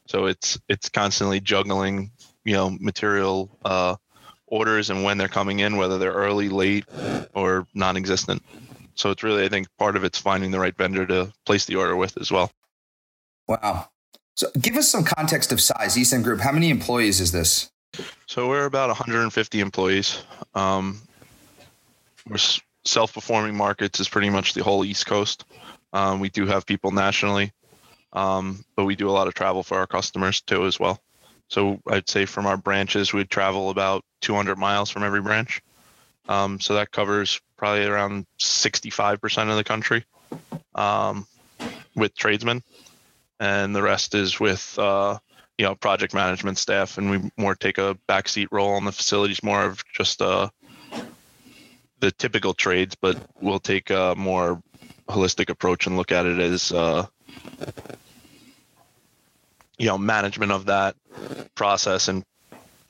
so 0.05 0.25
it's 0.25 0.57
it's 0.69 0.87
constantly 0.87 1.41
juggling 1.41 2.09
you 2.45 2.53
know 2.53 2.69
material 2.79 3.49
uh 3.65 3.97
orders 4.47 4.89
and 4.89 5.03
when 5.03 5.17
they're 5.17 5.27
coming 5.27 5.59
in, 5.59 5.77
whether 5.77 5.97
they're 5.97 6.13
early, 6.13 6.49
late, 6.49 6.85
or 7.33 7.67
non-existent. 7.73 8.41
So 8.95 9.11
it's 9.11 9.23
really, 9.23 9.45
I 9.45 9.49
think, 9.49 9.67
part 9.77 9.95
of 9.95 10.03
it's 10.03 10.17
finding 10.17 10.51
the 10.51 10.59
right 10.59 10.75
vendor 10.75 11.05
to 11.05 11.31
place 11.45 11.65
the 11.65 11.75
order 11.75 11.95
with 11.95 12.17
as 12.19 12.31
well. 12.31 12.51
Wow. 13.47 13.89
So 14.35 14.47
give 14.59 14.75
us 14.75 14.89
some 14.89 15.03
context 15.03 15.51
of 15.51 15.61
size. 15.61 15.97
East 15.97 16.13
End 16.13 16.23
Group, 16.23 16.39
how 16.39 16.51
many 16.51 16.69
employees 16.69 17.19
is 17.19 17.31
this? 17.31 17.71
So 18.27 18.49
we're 18.49 18.65
about 18.65 18.89
150 18.89 19.59
employees. 19.59 20.21
Um, 20.53 21.01
we're 22.27 22.37
self-performing 22.85 23.55
markets 23.55 23.99
is 23.99 24.09
pretty 24.09 24.29
much 24.29 24.53
the 24.53 24.63
whole 24.63 24.83
East 24.85 25.05
Coast. 25.05 25.45
Um, 25.93 26.19
we 26.19 26.29
do 26.29 26.45
have 26.45 26.65
people 26.65 26.91
nationally, 26.91 27.51
um, 28.13 28.63
but 28.75 28.85
we 28.85 28.95
do 28.95 29.09
a 29.09 29.11
lot 29.11 29.27
of 29.27 29.33
travel 29.33 29.63
for 29.63 29.77
our 29.77 29.87
customers 29.87 30.41
too 30.41 30.65
as 30.65 30.79
well. 30.79 31.01
So 31.49 31.79
I'd 31.87 32.09
say 32.09 32.25
from 32.25 32.45
our 32.45 32.57
branches, 32.57 33.13
we'd 33.13 33.29
travel 33.29 33.69
about 33.69 34.03
200 34.21 34.57
miles 34.57 34.89
from 34.89 35.03
every 35.03 35.21
branch. 35.21 35.61
Um, 36.27 36.59
so 36.59 36.73
that 36.75 36.91
covers 36.91 37.39
probably 37.57 37.85
around 37.85 38.25
65% 38.39 39.49
of 39.49 39.55
the 39.55 39.63
country 39.63 40.03
um, 40.75 41.25
with 41.95 42.15
tradesmen, 42.15 42.63
and 43.39 43.75
the 43.75 43.81
rest 43.81 44.13
is 44.13 44.39
with 44.39 44.77
uh, 44.77 45.17
you 45.57 45.65
know 45.65 45.75
project 45.75 46.13
management 46.13 46.57
staff, 46.57 46.97
and 46.97 47.09
we 47.09 47.31
more 47.37 47.55
take 47.55 47.77
a 47.77 47.97
backseat 48.09 48.47
role 48.51 48.73
on 48.73 48.85
the 48.85 48.91
facilities, 48.91 49.41
more 49.41 49.63
of 49.63 49.83
just 49.93 50.21
uh, 50.21 50.49
the 51.99 52.11
typical 52.11 52.53
trades, 52.53 52.95
but 52.95 53.17
we'll 53.39 53.59
take 53.59 53.89
a 53.89 54.13
more 54.17 54.61
holistic 55.07 55.49
approach 55.49 55.87
and 55.87 55.95
look 55.95 56.11
at 56.11 56.25
it 56.25 56.39
as 56.39 56.71
uh, 56.71 57.05
you 59.77 59.87
know 59.87 59.97
management 59.97 60.51
of 60.51 60.65
that 60.65 60.95
process 61.55 62.07
and 62.07 62.23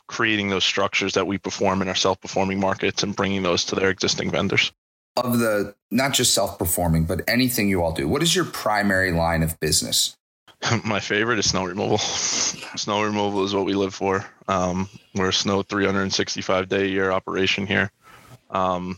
creating 0.07 0.49
those 0.49 0.63
structures 0.63 1.13
that 1.13 1.27
we 1.27 1.37
perform 1.37 1.81
in 1.81 1.87
our 1.87 1.95
self-performing 1.95 2.59
markets 2.59 3.03
and 3.03 3.15
bringing 3.15 3.43
those 3.43 3.65
to 3.65 3.75
their 3.75 3.89
existing 3.89 4.31
vendors. 4.31 4.71
Of 5.17 5.39
the 5.39 5.75
not 5.91 6.13
just 6.13 6.33
self-performing 6.33 7.05
but 7.05 7.21
anything 7.27 7.67
you 7.69 7.83
all 7.83 7.91
do 7.91 8.07
what 8.07 8.23
is 8.23 8.35
your 8.35 8.45
primary 8.45 9.11
line 9.11 9.43
of 9.43 9.59
business? 9.59 10.15
My 10.85 10.99
favorite 10.99 11.39
is 11.39 11.49
snow 11.49 11.65
removal. 11.65 11.97
Snow 12.77 13.03
removal 13.03 13.43
is 13.43 13.53
what 13.53 13.65
we 13.65 13.73
live 13.73 13.93
for. 13.93 14.25
Um, 14.47 14.89
we're 15.13 15.29
a 15.29 15.33
snow 15.33 15.61
365 15.61 16.67
day 16.67 16.83
a 16.83 16.87
year 16.87 17.11
operation 17.11 17.67
here. 17.67 17.91
Um, 18.49 18.97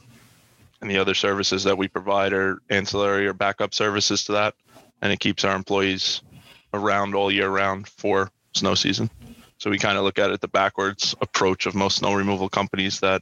and 0.82 0.90
the 0.90 0.98
other 0.98 1.14
services 1.14 1.66
that 1.66 1.78
we 1.78 1.88
provide 1.88 2.32
are 2.32 2.62
ancillary 2.70 3.28
or 3.28 3.34
backup 3.34 3.74
services 3.74 4.24
to 4.26 4.34
that 4.34 4.54
and 5.02 5.12
it 5.14 5.20
keeps 5.20 5.44
our 5.44 5.56
employees 5.56 6.22
around 6.74 7.16
all 7.16 7.32
year 7.32 7.50
round 7.50 7.88
for 7.88 8.32
snow 8.54 8.76
season 8.76 9.10
so 9.58 9.70
we 9.70 9.78
kind 9.78 9.98
of 9.98 10.04
look 10.04 10.20
at 10.20 10.32
it 10.32 10.42
the 10.42 10.48
backwards 10.48 11.16
approach 11.22 11.66
of 11.66 11.76
most 11.76 11.98
snow 11.98 12.14
removal 12.14 12.50
companies 12.50 13.00
that 13.00 13.22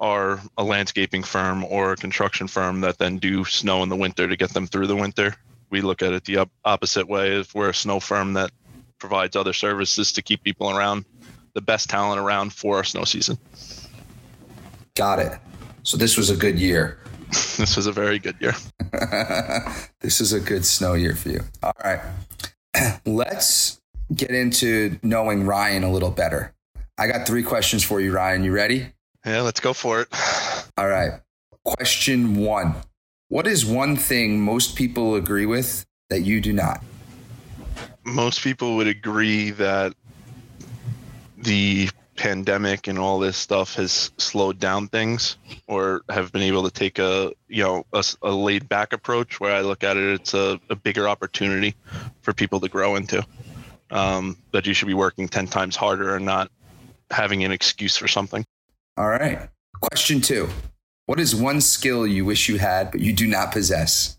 are 0.00 0.40
a 0.56 0.64
landscaping 0.64 1.22
firm 1.22 1.64
or 1.64 1.92
a 1.92 1.96
construction 1.96 2.46
firm 2.46 2.80
that 2.82 2.98
then 2.98 3.18
do 3.18 3.44
snow 3.44 3.82
in 3.82 3.88
the 3.88 3.96
winter 3.96 4.28
to 4.28 4.36
get 4.36 4.50
them 4.50 4.66
through 4.66 4.86
the 4.86 4.96
winter. 4.96 5.34
We 5.70 5.80
look 5.80 6.02
at 6.02 6.12
it 6.12 6.24
the 6.24 6.38
op- 6.38 6.50
opposite 6.64 7.08
way. 7.08 7.38
If 7.40 7.54
we're 7.54 7.70
a 7.70 7.74
snow 7.74 8.00
firm 8.00 8.34
that 8.34 8.50
provides 8.98 9.36
other 9.36 9.52
services 9.52 10.12
to 10.12 10.22
keep 10.22 10.42
people 10.42 10.70
around, 10.70 11.04
the 11.54 11.60
best 11.60 11.90
talent 11.90 12.20
around 12.20 12.52
for 12.52 12.76
our 12.76 12.84
snow 12.84 13.04
season. 13.04 13.38
Got 14.94 15.18
it. 15.18 15.38
So 15.82 15.96
this 15.96 16.16
was 16.16 16.30
a 16.30 16.36
good 16.36 16.58
year. 16.58 16.98
this 17.58 17.76
was 17.76 17.86
a 17.86 17.92
very 17.92 18.18
good 18.18 18.36
year. 18.40 18.54
this 20.00 20.20
is 20.20 20.32
a 20.32 20.40
good 20.40 20.64
snow 20.64 20.94
year 20.94 21.14
for 21.14 21.28
you. 21.28 21.40
All 21.62 21.72
right. 21.84 22.00
Let's 23.06 23.80
get 24.14 24.30
into 24.30 24.98
knowing 25.02 25.44
Ryan 25.44 25.84
a 25.84 25.92
little 25.92 26.10
better. 26.10 26.54
I 26.96 27.06
got 27.06 27.26
three 27.26 27.42
questions 27.42 27.84
for 27.84 28.00
you, 28.00 28.12
Ryan. 28.12 28.44
You 28.44 28.52
ready? 28.52 28.92
Yeah, 29.24 29.42
let's 29.42 29.60
go 29.60 29.72
for 29.72 30.00
it. 30.00 30.08
All 30.76 30.88
right. 30.88 31.20
Question 31.64 32.36
one 32.36 32.76
What 33.28 33.46
is 33.46 33.66
one 33.66 33.96
thing 33.96 34.40
most 34.40 34.74
people 34.74 35.14
agree 35.14 35.46
with 35.46 35.86
that 36.08 36.20
you 36.20 36.40
do 36.40 36.52
not? 36.52 36.82
Most 38.04 38.42
people 38.42 38.76
would 38.76 38.86
agree 38.86 39.50
that 39.50 39.94
the 41.36 41.90
pandemic 42.18 42.88
and 42.88 42.98
all 42.98 43.18
this 43.18 43.36
stuff 43.36 43.74
has 43.76 44.10
slowed 44.18 44.58
down 44.58 44.88
things 44.88 45.36
or 45.68 46.02
have 46.10 46.32
been 46.32 46.42
able 46.42 46.64
to 46.64 46.70
take 46.70 46.98
a 46.98 47.32
you 47.48 47.62
know 47.62 47.86
a, 47.92 48.04
a 48.22 48.30
laid 48.30 48.68
back 48.68 48.92
approach 48.92 49.38
where 49.38 49.54
i 49.54 49.60
look 49.60 49.84
at 49.84 49.96
it 49.96 50.20
it's 50.20 50.34
a, 50.34 50.60
a 50.68 50.74
bigger 50.74 51.08
opportunity 51.08 51.76
for 52.20 52.32
people 52.32 52.58
to 52.58 52.68
grow 52.68 52.96
into 52.96 53.24
um, 53.90 54.36
that 54.52 54.66
you 54.66 54.74
should 54.74 54.88
be 54.88 54.94
working 54.94 55.28
10 55.28 55.46
times 55.46 55.76
harder 55.76 56.16
and 56.16 56.24
not 56.24 56.50
having 57.10 57.44
an 57.44 57.52
excuse 57.52 57.96
for 57.96 58.08
something. 58.08 58.44
All 58.96 59.08
right. 59.08 59.48
Question 59.80 60.20
two 60.20 60.48
What 61.06 61.20
is 61.20 61.34
one 61.34 61.60
skill 61.60 62.06
you 62.06 62.24
wish 62.24 62.48
you 62.48 62.58
had, 62.58 62.90
but 62.90 63.00
you 63.00 63.12
do 63.12 63.26
not 63.26 63.52
possess? 63.52 64.17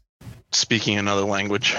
Speaking 0.51 0.97
another 0.97 1.21
language. 1.21 1.75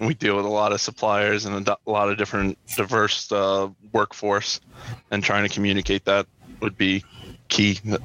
We 0.00 0.14
deal 0.14 0.36
with 0.36 0.44
a 0.44 0.48
lot 0.48 0.72
of 0.72 0.80
suppliers 0.80 1.44
and 1.44 1.68
a 1.68 1.76
lot 1.86 2.08
of 2.08 2.16
different 2.16 2.56
diverse 2.76 3.30
uh, 3.32 3.68
workforce, 3.92 4.60
and 5.10 5.24
trying 5.24 5.46
to 5.46 5.52
communicate 5.52 6.04
that 6.04 6.26
would 6.60 6.78
be 6.78 7.04
key, 7.48 7.80
you 7.84 7.98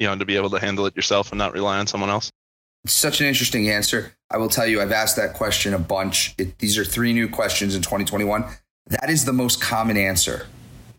know, 0.00 0.16
to 0.16 0.24
be 0.24 0.36
able 0.36 0.50
to 0.50 0.58
handle 0.58 0.86
it 0.86 0.96
yourself 0.96 1.30
and 1.30 1.38
not 1.38 1.52
rely 1.52 1.78
on 1.78 1.86
someone 1.86 2.10
else. 2.10 2.32
Such 2.86 3.20
an 3.20 3.26
interesting 3.26 3.68
answer. 3.68 4.16
I 4.30 4.38
will 4.38 4.48
tell 4.48 4.66
you, 4.66 4.80
I've 4.80 4.92
asked 4.92 5.16
that 5.16 5.34
question 5.34 5.74
a 5.74 5.78
bunch. 5.78 6.34
It, 6.38 6.58
these 6.58 6.78
are 6.78 6.84
three 6.84 7.12
new 7.12 7.28
questions 7.28 7.74
in 7.74 7.82
2021. 7.82 8.44
That 8.88 9.10
is 9.10 9.24
the 9.24 9.32
most 9.32 9.60
common 9.60 9.96
answer. 9.96 10.46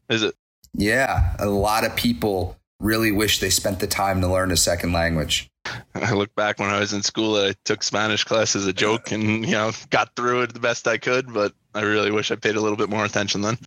Is 0.09 0.23
it? 0.23 0.35
Yeah. 0.73 1.35
A 1.39 1.47
lot 1.47 1.85
of 1.85 1.95
people 1.95 2.57
really 2.79 3.11
wish 3.11 3.39
they 3.39 3.49
spent 3.49 3.79
the 3.79 3.87
time 3.87 4.21
to 4.21 4.27
learn 4.27 4.51
a 4.51 4.57
second 4.57 4.93
language. 4.93 5.49
I 5.95 6.13
look 6.13 6.33
back 6.35 6.59
when 6.59 6.69
I 6.69 6.79
was 6.79 6.93
in 6.93 7.03
school, 7.03 7.35
I 7.35 7.53
took 7.65 7.83
Spanish 7.83 8.23
class 8.23 8.55
as 8.55 8.67
a 8.67 8.73
joke 8.73 9.11
and, 9.11 9.45
you 9.45 9.51
know, 9.51 9.71
got 9.89 10.15
through 10.15 10.43
it 10.43 10.53
the 10.53 10.59
best 10.59 10.87
I 10.87 10.97
could, 10.97 11.33
but 11.33 11.53
I 11.73 11.81
really 11.81 12.11
wish 12.11 12.31
I 12.31 12.35
paid 12.35 12.55
a 12.55 12.61
little 12.61 12.77
bit 12.77 12.89
more 12.89 13.05
attention 13.05 13.41
then. 13.41 13.57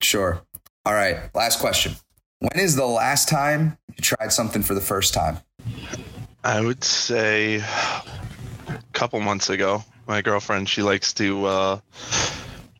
Sure. 0.00 0.42
All 0.84 0.94
right. 0.94 1.30
Last 1.34 1.60
question. 1.60 1.92
When 2.40 2.58
is 2.58 2.74
the 2.74 2.86
last 2.86 3.28
time 3.28 3.78
you 3.88 4.02
tried 4.02 4.32
something 4.32 4.62
for 4.62 4.74
the 4.74 4.80
first 4.80 5.14
time? 5.14 5.38
I 6.42 6.60
would 6.60 6.82
say 6.82 7.56
a 7.56 8.82
couple 8.92 9.20
months 9.20 9.48
ago. 9.48 9.84
My 10.08 10.22
girlfriend, 10.22 10.68
she 10.68 10.82
likes 10.82 11.12
to 11.14 11.46
uh, 11.46 11.80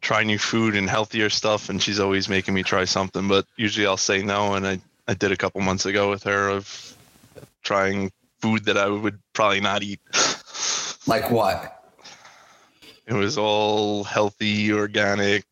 try 0.00 0.25
new 0.25 0.38
food 0.38 0.75
and 0.75 0.90
healthier 0.90 1.31
stuff, 1.31 1.69
and 1.69 1.81
she's 1.81 2.00
always 2.00 2.28
making 2.28 2.54
me 2.54 2.64
try 2.64 2.85
something. 2.85 3.28
But 3.28 3.47
usually 3.57 3.87
I'll 3.87 3.97
say 3.97 4.23
no, 4.23 4.54
and 4.54 4.66
I 4.66 4.81
I 5.09 5.14
did 5.14 5.33
a 5.33 5.37
couple 5.37 5.61
months 5.61 5.85
ago 5.85 6.11
with 6.11 6.23
her 6.25 6.49
of 6.49 6.91
trying 7.62 8.11
food 8.40 8.64
that 8.64 8.76
I 8.76 8.88
would 8.88 9.21
probably 9.33 9.61
not 9.61 9.83
eat. 9.83 10.00
Like 11.04 11.33
what? 11.33 11.83
It 13.09 13.14
was 13.14 13.37
all 13.37 14.04
healthy, 14.04 14.73
organic, 14.73 15.45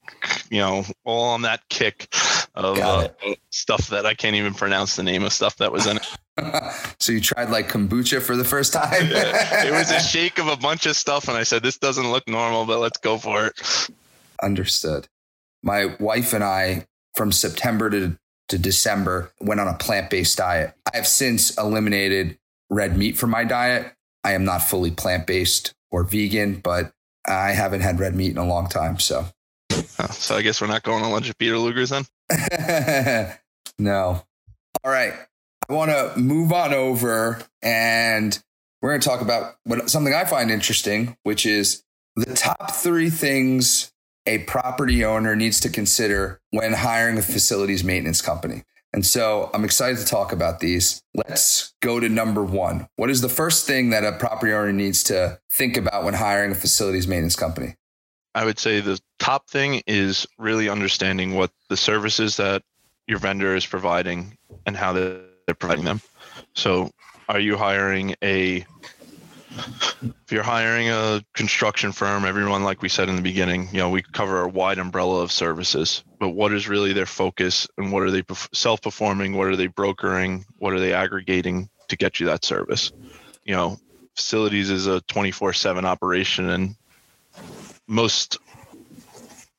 you 0.48 0.58
know, 0.58 0.84
all 1.04 1.24
on 1.30 1.42
that 1.42 1.68
kick 1.68 2.06
of 2.54 2.78
uh, 2.78 3.08
stuff 3.50 3.88
that 3.88 4.06
I 4.06 4.14
can't 4.14 4.36
even 4.36 4.54
pronounce 4.54 4.96
the 4.96 5.02
name 5.02 5.24
of 5.24 5.32
stuff 5.32 5.56
that 5.56 5.72
was 5.72 5.86
in 5.86 5.96
it. 5.96 6.06
so 6.98 7.12
you 7.12 7.20
tried 7.20 7.50
like 7.50 7.68
kombucha 7.68 8.22
for 8.22 8.36
the 8.36 8.44
first 8.44 8.72
time? 8.72 9.08
yeah. 9.08 9.66
It 9.66 9.72
was 9.72 9.90
a 9.90 10.00
shake 10.08 10.38
of 10.38 10.48
a 10.48 10.56
bunch 10.56 10.86
of 10.86 10.96
stuff, 10.96 11.28
and 11.28 11.36
I 11.36 11.42
said, 11.42 11.62
"This 11.62 11.78
doesn't 11.78 12.10
look 12.10 12.28
normal, 12.28 12.64
but 12.66 12.78
let's 12.78 12.98
go 12.98 13.18
for 13.18 13.46
it." 13.46 13.88
Understood. 14.42 15.08
My 15.62 15.96
wife 15.98 16.32
and 16.32 16.44
I, 16.44 16.86
from 17.14 17.32
September 17.32 17.90
to, 17.90 18.18
to 18.50 18.58
December, 18.58 19.32
went 19.40 19.60
on 19.60 19.68
a 19.68 19.74
plant 19.74 20.10
based 20.10 20.38
diet. 20.38 20.74
I 20.92 20.96
have 20.96 21.06
since 21.06 21.56
eliminated 21.56 22.38
red 22.68 22.96
meat 22.96 23.16
from 23.16 23.30
my 23.30 23.44
diet. 23.44 23.92
I 24.22 24.32
am 24.32 24.44
not 24.44 24.62
fully 24.62 24.90
plant 24.90 25.26
based 25.26 25.74
or 25.90 26.04
vegan, 26.04 26.56
but 26.56 26.92
I 27.26 27.52
haven't 27.52 27.80
had 27.80 27.98
red 27.98 28.14
meat 28.14 28.32
in 28.32 28.38
a 28.38 28.46
long 28.46 28.68
time. 28.68 28.98
So, 28.98 29.26
oh, 29.72 30.06
so 30.10 30.36
I 30.36 30.42
guess 30.42 30.60
we're 30.60 30.66
not 30.66 30.82
going 30.82 31.02
on 31.02 31.10
lunch 31.10 31.30
at 31.30 31.38
Peter 31.38 31.58
Luger's 31.58 31.90
then. 31.90 32.04
no. 33.78 34.22
All 34.84 34.90
right. 34.90 35.14
I 35.68 35.72
want 35.72 35.90
to 35.90 36.18
move 36.18 36.52
on 36.52 36.74
over 36.74 37.40
and 37.62 38.38
we're 38.82 38.90
going 38.90 39.00
to 39.00 39.08
talk 39.08 39.20
about 39.20 39.54
what 39.64 39.88
something 39.90 40.14
I 40.14 40.24
find 40.24 40.50
interesting, 40.50 41.16
which 41.22 41.46
is 41.46 41.84
the 42.16 42.34
top 42.34 42.72
three 42.72 43.10
things 43.10 43.92
a 44.26 44.38
property 44.44 45.04
owner 45.04 45.34
needs 45.34 45.60
to 45.60 45.68
consider 45.68 46.40
when 46.50 46.72
hiring 46.72 47.18
a 47.18 47.22
facilities 47.22 47.82
maintenance 47.82 48.20
company. 48.20 48.64
And 48.92 49.06
so 49.06 49.50
I'm 49.54 49.64
excited 49.64 49.98
to 49.98 50.04
talk 50.04 50.32
about 50.32 50.58
these. 50.58 51.02
Let's 51.14 51.74
go 51.80 52.00
to 52.00 52.08
number 52.08 52.42
one. 52.42 52.88
What 52.96 53.08
is 53.08 53.20
the 53.20 53.28
first 53.28 53.66
thing 53.66 53.90
that 53.90 54.04
a 54.04 54.12
property 54.12 54.52
owner 54.52 54.72
needs 54.72 55.04
to 55.04 55.38
think 55.52 55.76
about 55.76 56.04
when 56.04 56.14
hiring 56.14 56.52
a 56.52 56.56
facilities 56.56 57.06
maintenance 57.06 57.36
company? 57.36 57.76
I 58.34 58.44
would 58.44 58.58
say 58.58 58.80
the 58.80 59.00
top 59.18 59.48
thing 59.48 59.82
is 59.86 60.26
really 60.38 60.68
understanding 60.68 61.34
what 61.34 61.52
the 61.68 61.76
services 61.76 62.36
that 62.36 62.62
your 63.06 63.18
vendor 63.18 63.54
is 63.54 63.66
providing 63.66 64.36
and 64.66 64.76
how 64.76 64.92
they're 64.92 65.20
providing 65.58 65.84
them. 65.84 66.00
So, 66.54 66.90
are 67.28 67.40
you 67.40 67.56
hiring 67.56 68.14
a 68.22 68.64
if 69.50 70.30
you're 70.30 70.42
hiring 70.42 70.88
a 70.88 71.22
construction 71.34 71.92
firm, 71.92 72.24
everyone, 72.24 72.62
like 72.62 72.82
we 72.82 72.88
said 72.88 73.08
in 73.08 73.16
the 73.16 73.22
beginning, 73.22 73.68
you 73.72 73.78
know, 73.78 73.90
we 73.90 74.02
cover 74.02 74.42
a 74.42 74.48
wide 74.48 74.78
umbrella 74.78 75.22
of 75.22 75.32
services. 75.32 76.04
But 76.18 76.30
what 76.30 76.52
is 76.52 76.68
really 76.68 76.92
their 76.92 77.06
focus, 77.06 77.66
and 77.76 77.92
what 77.92 78.02
are 78.02 78.10
they 78.10 78.22
self-performing? 78.52 79.36
What 79.36 79.48
are 79.48 79.56
they 79.56 79.66
brokering? 79.66 80.44
What 80.58 80.72
are 80.72 80.80
they 80.80 80.92
aggregating 80.92 81.68
to 81.88 81.96
get 81.96 82.20
you 82.20 82.26
that 82.26 82.44
service? 82.44 82.92
You 83.44 83.54
know, 83.54 83.80
facilities 84.14 84.70
is 84.70 84.86
a 84.86 85.00
24/7 85.02 85.84
operation, 85.84 86.48
and 86.48 86.76
most 87.86 88.38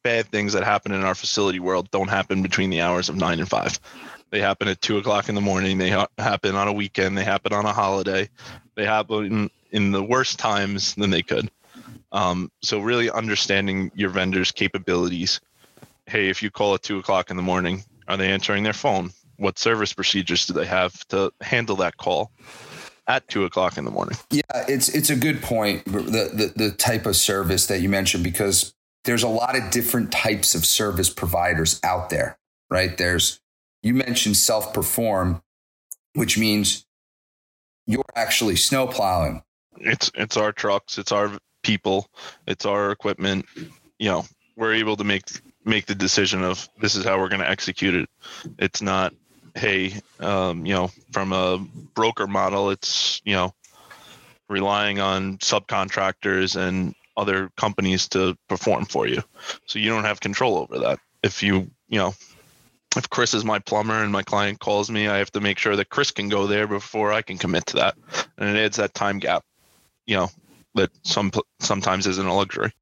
bad 0.04 0.28
things 0.28 0.54
that 0.54 0.64
happen 0.64 0.92
in 0.92 1.04
our 1.04 1.16
facility 1.16 1.60
world 1.60 1.92
don't 1.92 2.10
happen 2.10 2.42
between 2.42 2.70
the 2.70 2.82
hours 2.82 3.10
of 3.10 3.16
nine 3.16 3.40
and 3.40 3.50
five. 3.50 3.80
They 4.32 4.40
happen 4.40 4.70
at 4.70 4.82
two 4.82 4.98
o'clock 4.98 5.28
in 5.28 5.36
the 5.36 5.42
morning. 5.42 5.78
They 5.78 5.90
ha- 5.90 6.08
happen 6.18 6.56
on 6.56 6.68
a 6.68 6.74
weekend. 6.74 7.18
They 7.18 7.24
happen 7.26 7.52
on 7.52 7.66
a 7.66 7.74
holiday. 7.74 8.30
They 8.76 8.86
happen 8.86 9.50
in 9.72 9.92
the 9.92 10.04
worst 10.04 10.40
times 10.40 10.96
than 10.96 11.10
they 11.10 11.22
could. 11.22 11.50
Um, 12.12 12.52
so 12.62 12.80
really 12.80 13.10
understanding 13.10 13.92
your 13.96 14.10
vendor's 14.10 14.52
capabilities. 14.52 15.40
Hey, 16.06 16.30
if 16.30 16.44
you 16.44 16.52
call 16.52 16.76
at 16.76 16.84
two 16.84 17.00
o'clock 17.00 17.32
in 17.32 17.38
the 17.38 17.44
morning, 17.44 17.84
are 18.08 18.18
they 18.18 18.32
answering 18.32 18.64
their 18.64 18.74
phone? 18.74 19.12
what 19.42 19.58
service 19.58 19.92
procedures 19.92 20.46
do 20.46 20.54
they 20.54 20.68
have 20.68 21.06
to 21.08 21.34
handle 21.42 21.76
that 21.78 21.98
call 21.98 22.32
at 23.08 23.28
two 23.28 23.44
o'clock 23.44 23.76
in 23.78 23.86
the 23.86 23.92
morning? 23.92 24.16
Yeah, 24.30 24.42
it's 24.68 24.88
it's 24.90 25.10
a 25.10 25.16
good 25.16 25.42
point. 25.42 25.84
The, 25.86 26.54
the 26.54 26.54
the 26.56 26.72
type 26.72 27.08
of 27.08 27.16
service 27.16 27.66
that 27.68 27.82
you 27.82 27.90
mentioned 27.90 28.24
because 28.24 28.74
there's 29.04 29.24
a 29.24 29.28
lot 29.28 29.58
of 29.58 29.72
different 29.72 30.12
types 30.12 30.54
of 30.54 30.64
service 30.64 31.10
providers 31.10 31.80
out 31.84 32.12
there, 32.12 32.38
right? 32.70 32.96
There's 32.96 33.42
you 33.82 33.96
mentioned 33.96 34.38
self 34.38 34.74
perform, 34.74 35.42
which 36.14 36.38
means 36.38 36.86
you're 37.88 38.06
actually 38.16 38.56
snow 38.56 38.86
plowing. 38.86 39.44
It's 39.84 40.12
it's 40.16 40.38
our 40.38 40.52
trucks, 40.52 40.98
it's 40.98 41.12
our 41.12 41.32
people, 41.64 42.10
it's 42.48 42.66
our 42.66 42.92
equipment. 42.92 43.46
You 44.00 44.10
know, 44.10 44.26
we're 44.56 44.74
able 44.74 44.96
to 44.98 45.04
make 45.04 45.24
make 45.66 45.86
the 45.86 45.96
decision 45.96 46.44
of 46.44 46.68
this 46.80 46.96
is 46.96 47.06
how 47.06 47.20
we're 47.20 47.30
going 47.30 47.42
to 47.42 47.50
execute 47.50 47.96
it. 47.96 48.10
It's 48.58 48.82
not, 48.82 49.14
hey, 49.56 49.94
um, 50.20 50.66
you 50.66 50.74
know, 50.74 50.92
from 51.12 51.34
a 51.34 51.60
broker 51.94 52.28
model, 52.28 52.70
it's 52.72 53.22
you 53.26 53.34
know, 53.34 53.54
relying 54.50 55.00
on 55.00 55.38
subcontractors 55.38 56.56
and 56.56 56.96
other 57.18 57.50
companies 57.58 58.08
to 58.10 58.36
perform 58.48 58.86
for 58.86 59.08
you. 59.08 59.22
So 59.66 59.80
you 59.80 59.90
don't 59.90 60.06
have 60.06 60.20
control 60.20 60.58
over 60.58 60.80
that. 60.80 61.00
If 61.24 61.44
you, 61.44 61.70
you 61.88 62.00
know, 62.00 62.14
if 62.96 63.10
Chris 63.10 63.34
is 63.34 63.46
my 63.46 63.60
plumber 63.60 64.04
and 64.04 64.12
my 64.12 64.24
client 64.24 64.60
calls 64.60 64.90
me, 64.90 65.08
I 65.08 65.18
have 65.18 65.32
to 65.32 65.42
make 65.42 65.60
sure 65.60 65.76
that 65.76 65.90
Chris 65.90 66.12
can 66.12 66.30
go 66.30 66.48
there 66.48 66.68
before 66.68 67.14
I 67.14 67.22
can 67.22 67.38
commit 67.38 67.68
to 67.68 67.78
that. 67.78 67.96
And 68.38 68.50
it 68.50 68.60
adds 68.60 68.78
that 68.78 68.94
time 68.94 69.20
gap, 69.20 69.44
you 70.12 70.18
know, 70.18 70.30
that 70.76 70.92
some 71.04 71.32
sometimes 71.62 72.06
isn't 72.06 72.28
a 72.28 72.34
luxury. 72.34 72.74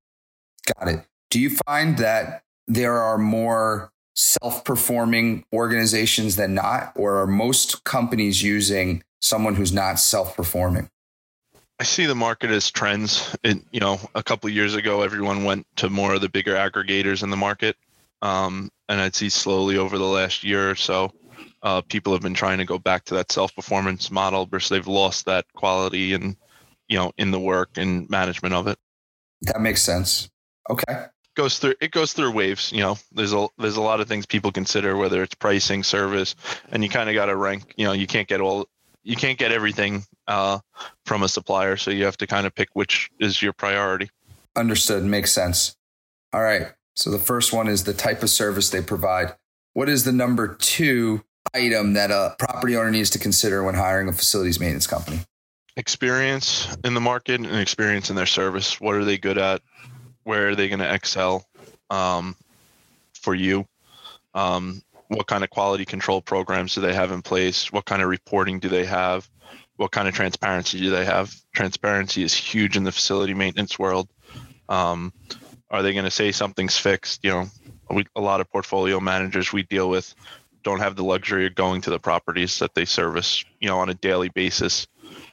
Got 0.74 0.88
it. 0.88 1.06
Do 1.30 1.40
you 1.40 1.52
find 1.68 2.00
that 2.00 2.42
there 2.68 2.98
are 2.98 3.20
more 3.20 3.92
self-performing 4.16 5.46
organizations 5.54 6.38
than 6.38 6.56
not 6.56 6.92
or 6.96 7.22
are 7.22 7.28
most 7.28 7.84
companies 7.84 8.42
using 8.42 9.04
someone 9.22 9.54
who's 9.54 9.72
not 9.72 10.00
self-performing? 10.00 10.90
I 11.80 11.84
see 11.84 12.08
the 12.08 12.16
market 12.16 12.50
as 12.50 12.72
trends. 12.72 13.38
It, 13.44 13.60
you 13.72 13.80
know, 13.80 14.00
a 14.16 14.24
couple 14.24 14.50
years 14.50 14.74
ago, 14.74 15.04
everyone 15.04 15.44
went 15.44 15.68
to 15.76 15.90
more 15.90 16.16
of 16.16 16.22
the 16.22 16.30
bigger 16.30 16.56
aggregators 16.56 17.22
in 17.22 17.30
the 17.30 17.38
market, 17.38 17.78
um, 18.24 18.72
and 18.90 19.00
I'd 19.00 19.16
see 19.16 19.30
slowly 19.30 19.78
over 19.78 20.00
the 20.00 20.04
last 20.04 20.44
year 20.44 20.72
or 20.72 20.76
so, 20.76 21.14
uh, 21.62 21.82
people 21.82 22.12
have 22.12 22.24
been 22.24 22.34
trying 22.34 22.58
to 22.58 22.66
go 22.66 22.80
back 22.80 23.06
to 23.06 23.14
that 23.14 23.32
self-performance 23.32 24.10
model 24.10 24.48
because 24.48 24.70
they've 24.70 24.88
lost 24.88 25.28
that 25.28 25.46
quality 25.54 26.14
and, 26.14 26.36
you 26.90 26.98
know, 26.98 27.12
in 27.18 27.32
the 27.32 27.40
work 27.40 27.78
and 27.78 28.10
management 28.10 28.54
of 28.54 28.68
it. 28.68 28.78
That 29.44 29.62
makes 29.62 29.82
sense. 29.82 30.30
Okay. 30.70 31.06
Goes 31.36 31.60
through 31.60 31.76
it 31.80 31.92
goes 31.92 32.12
through 32.12 32.32
waves. 32.32 32.72
You 32.74 32.82
know, 32.82 32.98
there's 33.14 33.34
a 33.34 33.48
there's 33.58 33.78
a 33.78 33.82
lot 33.82 34.02
of 34.02 34.08
things 34.08 34.26
people 34.26 34.52
consider, 34.52 34.98
whether 34.98 35.24
it's 35.24 35.36
pricing, 35.36 35.84
service, 35.84 36.36
and 36.72 36.84
you 36.84 36.90
kind 36.90 37.10
of 37.10 37.16
got 37.16 37.28
to 37.28 37.36
rank. 37.36 37.74
You 37.78 37.86
know, 37.86 37.94
you 37.94 38.08
can't 38.08 38.28
get 38.28 38.42
all 38.42 38.68
you 39.04 39.16
can't 39.16 39.40
get 39.40 39.52
everything 39.52 40.04
uh, 40.28 40.60
from 41.06 41.24
a 41.24 41.30
supplier, 41.30 41.78
so 41.78 41.92
you 41.92 42.04
have 42.04 42.18
to 42.18 42.28
kind 42.28 42.46
of 42.46 42.54
pick 42.54 42.70
which 42.74 43.10
is 43.20 43.42
your 43.42 43.54
priority. 43.54 44.10
Understood. 44.56 45.04
Makes 45.04 45.32
sense. 45.32 45.78
All 46.34 46.42
right. 46.42 46.68
So 46.96 47.10
the 47.10 47.20
first 47.20 47.54
one 47.54 47.68
is 47.68 47.86
the 47.86 47.94
type 47.94 48.22
of 48.24 48.30
service 48.30 48.70
they 48.70 48.82
provide. 48.82 49.36
What 49.74 49.88
is 49.88 50.04
the 50.04 50.12
number 50.12 50.56
two 50.56 51.24
item 51.54 51.94
that 51.94 52.12
a 52.12 52.36
property 52.38 52.76
owner 52.76 52.92
needs 52.92 53.10
to 53.12 53.20
consider 53.20 53.64
when 53.64 53.76
hiring 53.76 54.10
a 54.10 54.14
facilities 54.14 54.60
maintenance 54.60 54.88
company? 54.88 55.22
Experience 55.80 56.68
in 56.84 56.94
the 56.94 57.00
market 57.00 57.40
and 57.40 57.56
experience 57.56 58.10
in 58.10 58.18
their 58.18 58.26
service. 58.26 58.82
What 58.82 58.96
are 58.96 59.06
they 59.06 59.18
good 59.18 59.38
at? 59.38 59.62
Where 60.24 60.50
are 60.50 60.56
they 60.56 60.68
going 60.68 60.80
to 60.80 60.94
excel 60.94 61.46
um, 61.90 62.36
for 63.14 63.34
you? 63.34 63.66
Um, 64.34 64.82
what 65.08 65.26
kind 65.26 65.42
of 65.42 65.50
quality 65.50 65.86
control 65.86 66.22
programs 66.22 66.76
do 66.76 66.82
they 66.82 66.94
have 66.94 67.14
in 67.14 67.22
place? 67.22 67.72
What 67.72 67.86
kind 67.86 68.02
of 68.02 68.10
reporting 68.10 68.60
do 68.60 68.68
they 68.68 68.84
have? 68.84 69.30
What 69.78 69.92
kind 69.92 70.10
of 70.10 70.14
transparency 70.14 70.82
do 70.82 70.90
they 70.90 71.06
have? 71.06 71.34
Transparency 71.56 72.24
is 72.24 72.34
huge 72.34 72.76
in 72.76 72.84
the 72.84 72.92
facility 72.92 73.34
maintenance 73.34 73.80
world. 73.80 74.10
Um, 74.68 75.14
are 75.72 75.82
they 75.82 75.94
going 75.94 76.04
to 76.04 76.12
say 76.12 76.34
something's 76.34 76.78
fixed? 76.78 77.24
You 77.24 77.32
know, 77.32 77.46
we, 77.90 78.06
a 78.18 78.22
lot 78.22 78.42
of 78.42 78.52
portfolio 78.52 79.00
managers 79.00 79.54
we 79.54 79.64
deal 79.64 79.90
with 79.90 80.14
don't 80.62 80.80
have 80.80 80.98
the 80.98 81.06
luxury 81.06 81.48
of 81.48 81.56
going 81.56 81.80
to 81.82 81.90
the 81.90 82.00
properties 82.00 82.60
that 82.60 82.76
they 82.76 82.84
service, 82.84 83.46
you 83.62 83.70
know, 83.70 83.80
on 83.80 83.90
a 83.90 83.94
daily 83.94 84.28
basis. 84.28 84.88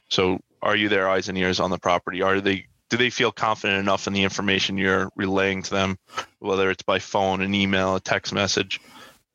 So, 0.09 0.39
are 0.61 0.75
you 0.75 0.89
their 0.89 1.09
eyes 1.09 1.29
and 1.29 1.37
ears 1.37 1.59
on 1.59 1.69
the 1.69 1.77
property? 1.79 2.21
Are 2.21 2.41
they 2.41 2.65
do 2.89 2.97
they 2.97 3.09
feel 3.09 3.31
confident 3.31 3.79
enough 3.79 4.07
in 4.07 4.13
the 4.13 4.23
information 4.23 4.77
you're 4.77 5.09
relaying 5.15 5.61
to 5.63 5.71
them, 5.71 5.97
whether 6.39 6.71
it's 6.71 6.83
by 6.83 6.99
phone, 6.99 7.41
an 7.41 7.53
email, 7.53 7.95
a 7.95 7.99
text 7.99 8.33
message? 8.33 8.79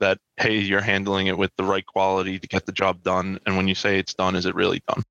that 0.02 0.18
hey 0.36 0.58
you're 0.58 0.80
handling 0.80 1.28
it 1.28 1.38
with 1.38 1.52
the 1.56 1.62
right 1.62 1.86
quality 1.86 2.36
to 2.36 2.48
get 2.48 2.66
the 2.66 2.72
job 2.72 3.02
done 3.04 3.38
and 3.46 3.56
when 3.56 3.68
you 3.68 3.74
say 3.74 3.98
it's 3.98 4.14
done 4.14 4.34
is 4.34 4.44
it 4.44 4.54
really 4.54 4.82
done 4.88 5.02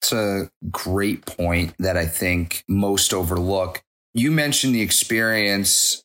it's 0.00 0.10
a 0.10 0.50
great 0.70 1.26
point 1.26 1.74
that 1.78 1.98
i 1.98 2.06
think 2.06 2.64
most 2.66 3.12
overlook 3.12 3.82
you 4.14 4.32
mentioned 4.32 4.74
the 4.74 4.80
experience 4.80 6.02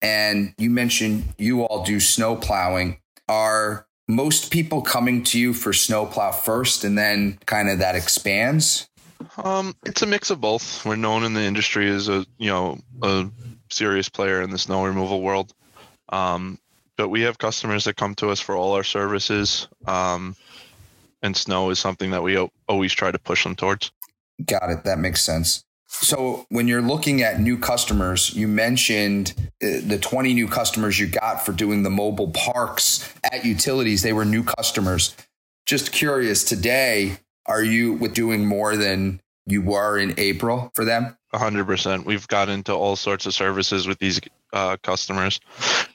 and 0.00 0.54
you 0.58 0.70
mentioned 0.70 1.24
you 1.38 1.62
all 1.62 1.84
do 1.84 1.98
snow 1.98 2.36
plowing 2.36 3.00
are 3.28 3.84
most 4.14 4.50
people 4.50 4.82
coming 4.82 5.22
to 5.22 5.38
you 5.38 5.52
for 5.52 5.72
snowplow 5.72 6.30
first 6.30 6.84
and 6.84 6.96
then 6.96 7.38
kind 7.46 7.68
of 7.68 7.78
that 7.78 7.94
expands 7.94 8.88
um, 9.44 9.74
it's 9.84 10.02
a 10.02 10.06
mix 10.06 10.30
of 10.30 10.40
both 10.40 10.84
we're 10.84 10.96
known 10.96 11.24
in 11.24 11.34
the 11.34 11.42
industry 11.42 11.88
as 11.90 12.08
a 12.08 12.24
you 12.38 12.48
know 12.48 12.78
a 13.02 13.28
serious 13.70 14.08
player 14.08 14.42
in 14.42 14.50
the 14.50 14.58
snow 14.58 14.84
removal 14.84 15.22
world 15.22 15.52
um, 16.10 16.58
but 17.00 17.08
we 17.08 17.22
have 17.22 17.38
customers 17.38 17.84
that 17.84 17.96
come 17.96 18.14
to 18.16 18.28
us 18.28 18.40
for 18.40 18.54
all 18.54 18.74
our 18.74 18.84
services. 18.84 19.68
Um, 19.86 20.36
and 21.22 21.34
snow 21.34 21.70
is 21.70 21.78
something 21.78 22.10
that 22.10 22.22
we 22.22 22.36
o- 22.36 22.50
always 22.68 22.92
try 22.92 23.10
to 23.10 23.18
push 23.18 23.42
them 23.42 23.56
towards. 23.56 23.90
Got 24.44 24.70
it. 24.70 24.84
That 24.84 24.98
makes 24.98 25.22
sense. 25.22 25.64
So 25.92 26.46
when 26.48 26.68
you're 26.68 26.82
looking 26.82 27.22
at 27.22 27.40
new 27.40 27.58
customers, 27.58 28.34
you 28.34 28.48
mentioned 28.48 29.34
uh, 29.62 29.82
the 29.84 29.98
20 30.00 30.34
new 30.34 30.46
customers 30.46 30.98
you 30.98 31.06
got 31.08 31.44
for 31.44 31.52
doing 31.52 31.82
the 31.82 31.90
mobile 31.90 32.30
parks 32.30 33.12
at 33.24 33.44
utilities. 33.44 34.02
They 34.02 34.12
were 34.12 34.24
new 34.24 34.44
customers. 34.44 35.16
Just 35.66 35.92
curious, 35.92 36.44
today, 36.44 37.18
are 37.46 37.62
you 37.62 37.94
with 37.94 38.14
doing 38.14 38.46
more 38.46 38.76
than 38.76 39.20
you 39.46 39.62
were 39.62 39.98
in 39.98 40.14
April 40.16 40.70
for 40.74 40.84
them? 40.84 41.16
100%. 41.34 42.04
We've 42.04 42.26
got 42.28 42.48
into 42.48 42.72
all 42.72 42.96
sorts 42.96 43.26
of 43.26 43.34
services 43.34 43.86
with 43.86 43.98
these 43.98 44.20
uh, 44.52 44.76
customers, 44.82 45.40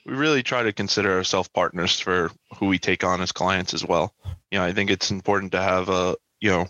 we 0.04 0.14
really 0.14 0.42
try 0.42 0.62
to 0.62 0.72
consider 0.72 1.12
ourselves 1.12 1.48
partners 1.48 2.00
for 2.00 2.30
who 2.58 2.66
we 2.66 2.78
take 2.78 3.04
on 3.04 3.20
as 3.20 3.32
clients 3.32 3.74
as 3.74 3.84
well. 3.84 4.14
You 4.50 4.58
know, 4.58 4.64
I 4.64 4.72
think 4.72 4.90
it's 4.90 5.10
important 5.10 5.52
to 5.52 5.60
have 5.60 5.88
a, 5.88 6.16
you 6.40 6.50
know, 6.50 6.66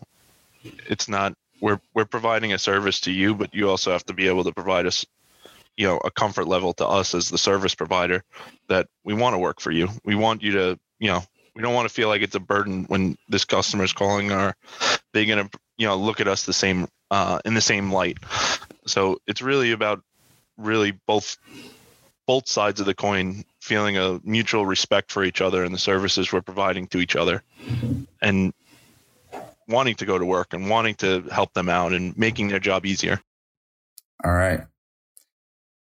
it's 0.89 1.09
not 1.09 1.35
we're 1.61 1.81
we're 1.95 2.05
providing 2.05 2.53
a 2.53 2.59
service 2.59 3.01
to 3.01 3.12
you, 3.12 3.35
but 3.35 3.55
you 3.55 3.69
also 3.69 3.92
have 3.92 4.05
to 4.07 4.14
be 4.14 4.29
able 4.29 4.45
to 4.45 4.53
provide 4.53 4.87
us, 4.87 5.05
you 5.77 5.87
know, 5.87 5.99
a 5.99 6.11
comfort 6.11 6.47
level 6.47 6.73
to 6.75 6.87
us 6.87 7.14
as 7.14 7.29
the 7.29 7.38
service 7.38 7.75
provider 7.75 8.23
that 8.69 8.88
we 9.05 9.14
want 9.14 9.35
to 9.35 9.38
work 9.38 9.61
for 9.61 9.71
you. 9.71 9.88
We 10.05 10.14
want 10.14 10.42
you 10.42 10.53
to, 10.53 10.79
you 10.99 11.09
know, 11.09 11.23
we 11.55 11.62
don't 11.62 11.75
want 11.75 11.88
to 11.88 11.95
feel 11.95 12.09
like 12.09 12.23
it's 12.23 12.35
a 12.35 12.40
burden 12.40 12.85
when 12.85 13.16
this 13.29 13.45
customer 13.45 13.85
is 13.85 13.92
calling. 13.92 14.33
Are 14.33 14.55
they 15.12 15.25
going 15.27 15.49
to, 15.49 15.59
you 15.79 15.87
know, 15.87 15.97
look 15.97 16.21
at 16.21 16.29
us 16.29 16.45
the 16.45 16.53
same 16.53 16.88
uh, 17.11 17.40
in 17.45 17.55
the 17.55 17.61
same 17.61 17.92
light? 17.92 18.19
So 18.87 19.19
it's 19.27 19.42
really 19.42 19.73
about 19.73 20.03
really 20.57 20.92
both 21.07 21.37
both 22.27 22.49
sides 22.49 22.81
of 22.81 22.87
the 22.87 22.95
coin 22.95 23.45
feeling 23.61 23.97
a 23.97 24.21
mutual 24.25 24.66
respect 24.66 25.12
for 25.12 25.23
each 25.23 25.40
other 25.40 25.64
and 25.64 25.75
the 25.75 25.79
services 25.79 26.33
we're 26.33 26.40
providing 26.40 26.88
to 26.88 26.99
each 26.99 27.14
other 27.14 27.42
and 28.21 28.53
wanting 29.69 29.95
to 29.97 30.07
go 30.07 30.19
to 30.19 30.25
work 30.25 30.53
and 30.53 30.71
wanting 30.71 30.95
to 30.97 31.23
help 31.33 31.53
them 31.55 31.69
out 31.69 31.93
and 31.93 32.17
making 32.17 32.49
their 32.49 32.59
job 32.59 32.87
easier. 32.87 33.21
All 34.25 34.33
right. 34.33 34.61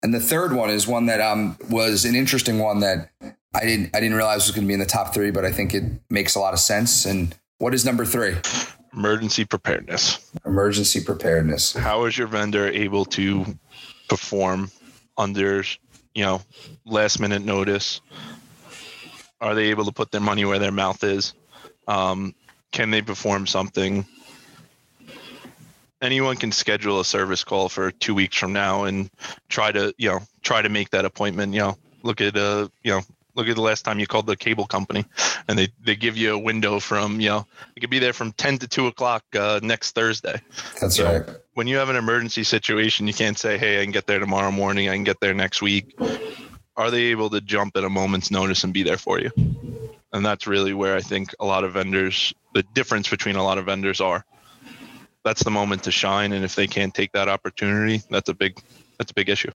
And 0.02 0.12
the 0.12 0.20
third 0.20 0.52
one 0.52 0.70
is 0.70 0.86
one 0.86 1.06
that 1.06 1.20
um 1.20 1.56
was 1.70 2.04
an 2.04 2.14
interesting 2.14 2.58
one 2.58 2.80
that 2.80 3.10
i 3.54 3.64
didn't 3.64 3.94
i 3.96 4.00
didn't 4.00 4.16
realize 4.16 4.46
was 4.46 4.54
going 4.54 4.64
to 4.64 4.68
be 4.68 4.74
in 4.74 4.80
the 4.80 4.86
top 4.86 5.14
three 5.14 5.30
but 5.30 5.44
i 5.44 5.52
think 5.52 5.72
it 5.72 5.84
makes 6.10 6.34
a 6.34 6.40
lot 6.40 6.52
of 6.52 6.60
sense. 6.60 7.06
And 7.06 7.34
what 7.58 7.72
is 7.74 7.84
number 7.84 8.04
three? 8.04 8.36
Emergency 8.92 9.44
preparedness. 9.44 10.30
Emergency 10.44 11.02
preparedness. 11.02 11.72
How 11.72 12.04
is 12.04 12.16
your 12.16 12.28
vendor 12.28 12.68
able 12.68 13.04
to 13.06 13.44
perform 14.08 14.70
under 15.16 15.64
you 16.14 16.24
know, 16.24 16.40
last 16.86 17.20
minute 17.20 17.44
notice? 17.44 18.00
Are 19.40 19.54
they 19.54 19.64
able 19.70 19.84
to 19.84 19.92
put 19.92 20.10
their 20.10 20.20
money 20.20 20.44
where 20.44 20.58
their 20.58 20.72
mouth 20.72 21.02
is? 21.04 21.34
Um, 21.86 22.34
can 22.74 22.90
they 22.90 23.00
perform 23.00 23.46
something? 23.46 24.04
Anyone 26.02 26.36
can 26.36 26.50
schedule 26.50 26.98
a 27.00 27.04
service 27.04 27.44
call 27.44 27.68
for 27.68 27.92
two 27.92 28.14
weeks 28.14 28.36
from 28.36 28.52
now 28.52 28.84
and 28.84 29.08
try 29.48 29.70
to, 29.70 29.94
you 29.96 30.10
know, 30.10 30.18
try 30.42 30.60
to 30.60 30.68
make 30.68 30.90
that 30.90 31.04
appointment. 31.04 31.54
You 31.54 31.60
know, 31.60 31.78
look 32.02 32.20
at, 32.20 32.36
uh, 32.36 32.68
you 32.82 32.90
know, 32.90 33.00
look 33.36 33.46
at 33.48 33.54
the 33.54 33.62
last 33.62 33.84
time 33.84 34.00
you 34.00 34.08
called 34.08 34.26
the 34.26 34.36
cable 34.36 34.66
company 34.66 35.04
and 35.48 35.56
they, 35.56 35.68
they 35.84 35.94
give 35.94 36.16
you 36.16 36.34
a 36.34 36.38
window 36.38 36.80
from 36.80 37.20
you 37.20 37.28
know 37.28 37.44
it 37.74 37.80
could 37.80 37.90
be 37.90 37.98
there 37.98 38.12
from 38.12 38.30
10 38.30 38.58
to 38.58 38.68
2 38.68 38.86
o'clock 38.86 39.24
uh, 39.34 39.58
next 39.60 39.90
thursday. 39.96 40.40
That's 40.80 40.98
you 40.98 41.04
right. 41.04 41.26
know, 41.26 41.34
when 41.54 41.66
you 41.66 41.76
have 41.78 41.88
an 41.88 41.96
emergency 41.96 42.44
situation 42.44 43.08
you 43.08 43.12
can't 43.12 43.36
say 43.36 43.58
hey 43.58 43.80
i 43.80 43.82
can 43.82 43.90
get 43.90 44.06
there 44.06 44.20
tomorrow 44.20 44.52
morning. 44.52 44.88
I 44.88 44.94
can 44.94 45.02
get 45.02 45.18
there 45.18 45.34
next 45.34 45.62
week. 45.62 45.98
Are 46.76 46.92
they 46.92 47.06
able 47.06 47.28
to 47.30 47.40
jump 47.40 47.76
at 47.76 47.82
a 47.82 47.90
moment's 47.90 48.30
notice 48.30 48.62
and 48.62 48.72
be 48.72 48.84
there 48.84 48.98
for 48.98 49.18
you 49.18 49.32
and 50.14 50.24
that's 50.24 50.46
really 50.46 50.72
where 50.72 50.96
I 50.96 51.00
think 51.00 51.34
a 51.40 51.44
lot 51.44 51.64
of 51.64 51.72
vendors, 51.72 52.32
the 52.54 52.62
difference 52.72 53.10
between 53.10 53.36
a 53.36 53.42
lot 53.42 53.58
of 53.58 53.66
vendors 53.66 54.00
are. 54.00 54.24
That's 55.24 55.42
the 55.42 55.50
moment 55.50 55.82
to 55.84 55.90
shine, 55.90 56.32
and 56.32 56.44
if 56.44 56.54
they 56.54 56.66
can't 56.66 56.94
take 56.94 57.12
that 57.12 57.28
opportunity, 57.28 58.02
that's 58.10 58.28
a 58.28 58.34
big 58.34 58.58
that's 58.98 59.10
a 59.10 59.14
big 59.14 59.28
issue. 59.28 59.50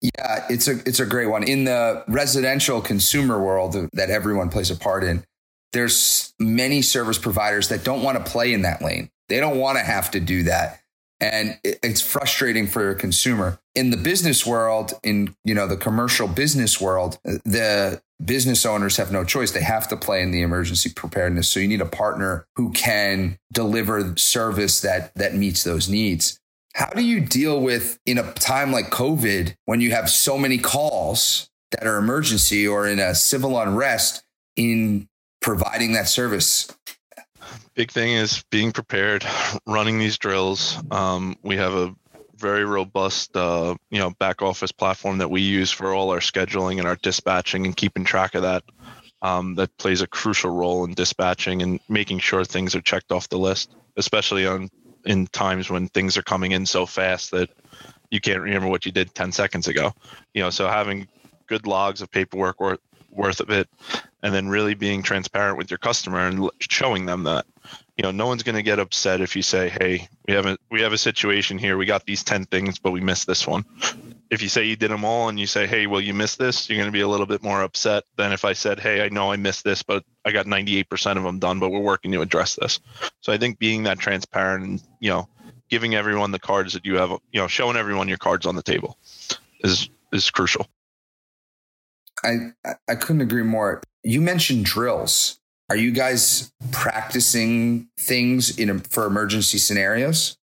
Yeah, 0.00 0.44
it's 0.50 0.68
a 0.68 0.78
it's 0.86 1.00
a 1.00 1.06
great 1.06 1.26
one 1.26 1.42
in 1.42 1.64
the 1.64 2.04
residential 2.06 2.80
consumer 2.80 3.42
world 3.42 3.76
that 3.92 4.10
everyone 4.10 4.50
plays 4.50 4.70
a 4.70 4.76
part 4.76 5.04
in. 5.04 5.24
There's 5.72 6.34
many 6.38 6.82
service 6.82 7.18
providers 7.18 7.68
that 7.68 7.84
don't 7.84 8.02
want 8.02 8.24
to 8.24 8.30
play 8.30 8.52
in 8.52 8.62
that 8.62 8.82
lane. 8.82 9.08
They 9.28 9.40
don't 9.40 9.58
want 9.58 9.78
to 9.78 9.84
have 9.84 10.10
to 10.12 10.20
do 10.20 10.44
that 10.44 10.80
and 11.20 11.58
it's 11.62 12.00
frustrating 12.00 12.66
for 12.66 12.90
a 12.90 12.94
consumer. 12.94 13.58
In 13.74 13.90
the 13.90 13.96
business 13.96 14.46
world 14.46 14.92
in 15.02 15.34
you 15.44 15.54
know 15.54 15.66
the 15.66 15.76
commercial 15.76 16.28
business 16.28 16.80
world 16.80 17.18
the 17.24 18.00
business 18.24 18.66
owners 18.66 18.96
have 18.96 19.12
no 19.12 19.24
choice. 19.24 19.52
They 19.52 19.62
have 19.62 19.88
to 19.88 19.96
play 19.96 20.22
in 20.22 20.30
the 20.30 20.42
emergency 20.42 20.90
preparedness. 20.94 21.48
So 21.48 21.60
you 21.60 21.68
need 21.68 21.80
a 21.80 21.86
partner 21.86 22.46
who 22.56 22.72
can 22.72 23.38
deliver 23.52 24.16
service 24.16 24.80
that 24.80 25.14
that 25.14 25.34
meets 25.34 25.64
those 25.64 25.88
needs. 25.88 26.40
How 26.74 26.90
do 26.90 27.02
you 27.02 27.20
deal 27.20 27.60
with 27.60 27.98
in 28.06 28.18
a 28.18 28.32
time 28.34 28.72
like 28.72 28.90
covid 28.90 29.56
when 29.64 29.80
you 29.80 29.90
have 29.90 30.10
so 30.10 30.38
many 30.38 30.58
calls 30.58 31.50
that 31.72 31.86
are 31.86 31.98
emergency 31.98 32.66
or 32.66 32.86
in 32.86 32.98
a 32.98 33.14
civil 33.14 33.58
unrest 33.58 34.24
in 34.56 35.08
providing 35.40 35.92
that 35.92 36.08
service 36.08 36.68
big 37.74 37.90
thing 37.90 38.12
is 38.12 38.44
being 38.50 38.72
prepared, 38.72 39.24
running 39.66 39.98
these 39.98 40.18
drills. 40.18 40.76
Um, 40.90 41.36
we 41.42 41.56
have 41.56 41.74
a 41.74 41.94
very 42.36 42.64
robust, 42.64 43.36
uh, 43.36 43.74
you 43.90 43.98
know, 43.98 44.10
back 44.18 44.42
office 44.42 44.72
platform 44.72 45.18
that 45.18 45.30
we 45.30 45.40
use 45.40 45.70
for 45.70 45.92
all 45.92 46.10
our 46.10 46.20
scheduling 46.20 46.78
and 46.78 46.86
our 46.86 46.96
dispatching 46.96 47.66
and 47.66 47.76
keeping 47.76 48.04
track 48.04 48.34
of 48.34 48.42
that. 48.42 48.62
Um, 49.20 49.56
that 49.56 49.76
plays 49.78 50.00
a 50.00 50.06
crucial 50.06 50.50
role 50.50 50.84
in 50.84 50.94
dispatching 50.94 51.62
and 51.62 51.80
making 51.88 52.20
sure 52.20 52.44
things 52.44 52.76
are 52.76 52.80
checked 52.80 53.10
off 53.10 53.28
the 53.28 53.36
list, 53.36 53.74
especially 53.96 54.46
on 54.46 54.70
in 55.04 55.26
times 55.26 55.68
when 55.68 55.88
things 55.88 56.16
are 56.16 56.22
coming 56.22 56.52
in 56.52 56.64
so 56.66 56.86
fast 56.86 57.32
that 57.32 57.50
you 58.10 58.20
can't 58.20 58.40
remember 58.40 58.68
what 58.68 58.86
you 58.86 58.92
did 58.92 59.12
10 59.14 59.32
seconds 59.32 59.66
ago. 59.66 59.92
You 60.34 60.42
know, 60.42 60.50
so 60.50 60.68
having 60.68 61.08
good 61.48 61.66
logs 61.66 62.00
of 62.00 62.10
paperwork 62.12 62.60
worth 62.60 62.80
worth 63.10 63.40
of 63.40 63.50
it 63.50 63.68
and 64.22 64.34
then 64.34 64.48
really 64.48 64.74
being 64.74 65.02
transparent 65.02 65.58
with 65.58 65.70
your 65.70 65.78
customer 65.78 66.26
and 66.26 66.50
showing 66.60 67.06
them 67.06 67.24
that. 67.24 67.46
You 67.96 68.02
know 68.02 68.12
no 68.12 68.26
one's 68.26 68.44
going 68.44 68.54
to 68.54 68.62
get 68.62 68.78
upset 68.78 69.20
if 69.20 69.34
you 69.34 69.42
say 69.42 69.68
hey 69.68 70.06
we 70.26 70.34
have 70.34 70.46
a 70.46 70.56
we 70.70 70.80
have 70.82 70.92
a 70.92 70.98
situation 70.98 71.58
here. 71.58 71.76
We 71.76 71.84
got 71.84 72.06
these 72.06 72.22
10 72.22 72.46
things 72.46 72.78
but 72.78 72.92
we 72.92 73.00
missed 73.00 73.26
this 73.26 73.46
one. 73.46 73.64
If 74.30 74.40
you 74.40 74.48
say 74.48 74.64
you 74.64 74.76
did 74.76 74.90
them 74.90 75.04
all 75.04 75.28
and 75.28 75.38
you 75.38 75.46
say 75.46 75.66
hey 75.66 75.86
well 75.86 76.00
you 76.00 76.14
missed 76.14 76.38
this 76.38 76.68
you're 76.68 76.78
going 76.78 76.88
to 76.88 76.92
be 76.92 77.00
a 77.00 77.08
little 77.08 77.26
bit 77.26 77.42
more 77.42 77.62
upset 77.62 78.04
than 78.16 78.32
if 78.32 78.44
i 78.44 78.52
said 78.52 78.78
hey 78.78 79.04
i 79.04 79.08
know 79.08 79.32
i 79.32 79.36
missed 79.36 79.64
this 79.64 79.82
but 79.82 80.04
i 80.24 80.30
got 80.30 80.46
98% 80.46 81.16
of 81.16 81.24
them 81.24 81.40
done 81.40 81.58
but 81.58 81.70
we're 81.70 81.80
working 81.80 82.12
to 82.12 82.22
address 82.22 82.54
this. 82.54 82.78
So 83.20 83.32
i 83.32 83.38
think 83.38 83.58
being 83.58 83.82
that 83.84 83.98
transparent 83.98 84.64
and 84.64 84.82
you 85.00 85.10
know 85.10 85.28
giving 85.68 85.94
everyone 85.94 86.30
the 86.30 86.38
cards 86.38 86.72
that 86.74 86.86
you 86.86 86.96
have 86.96 87.10
you 87.32 87.40
know 87.40 87.48
showing 87.48 87.76
everyone 87.76 88.08
your 88.08 88.18
cards 88.18 88.46
on 88.46 88.54
the 88.54 88.62
table 88.62 88.96
is 89.60 89.90
is 90.12 90.30
crucial 90.30 90.66
i 92.24 92.52
i 92.88 92.94
couldn't 92.94 93.22
agree 93.22 93.42
more 93.42 93.82
you 94.02 94.20
mentioned 94.20 94.64
drills 94.64 95.38
are 95.70 95.76
you 95.76 95.90
guys 95.90 96.50
practicing 96.72 97.88
things 97.98 98.58
in 98.58 98.80
for 98.80 99.04
emergency 99.04 99.58
scenarios? 99.58 100.38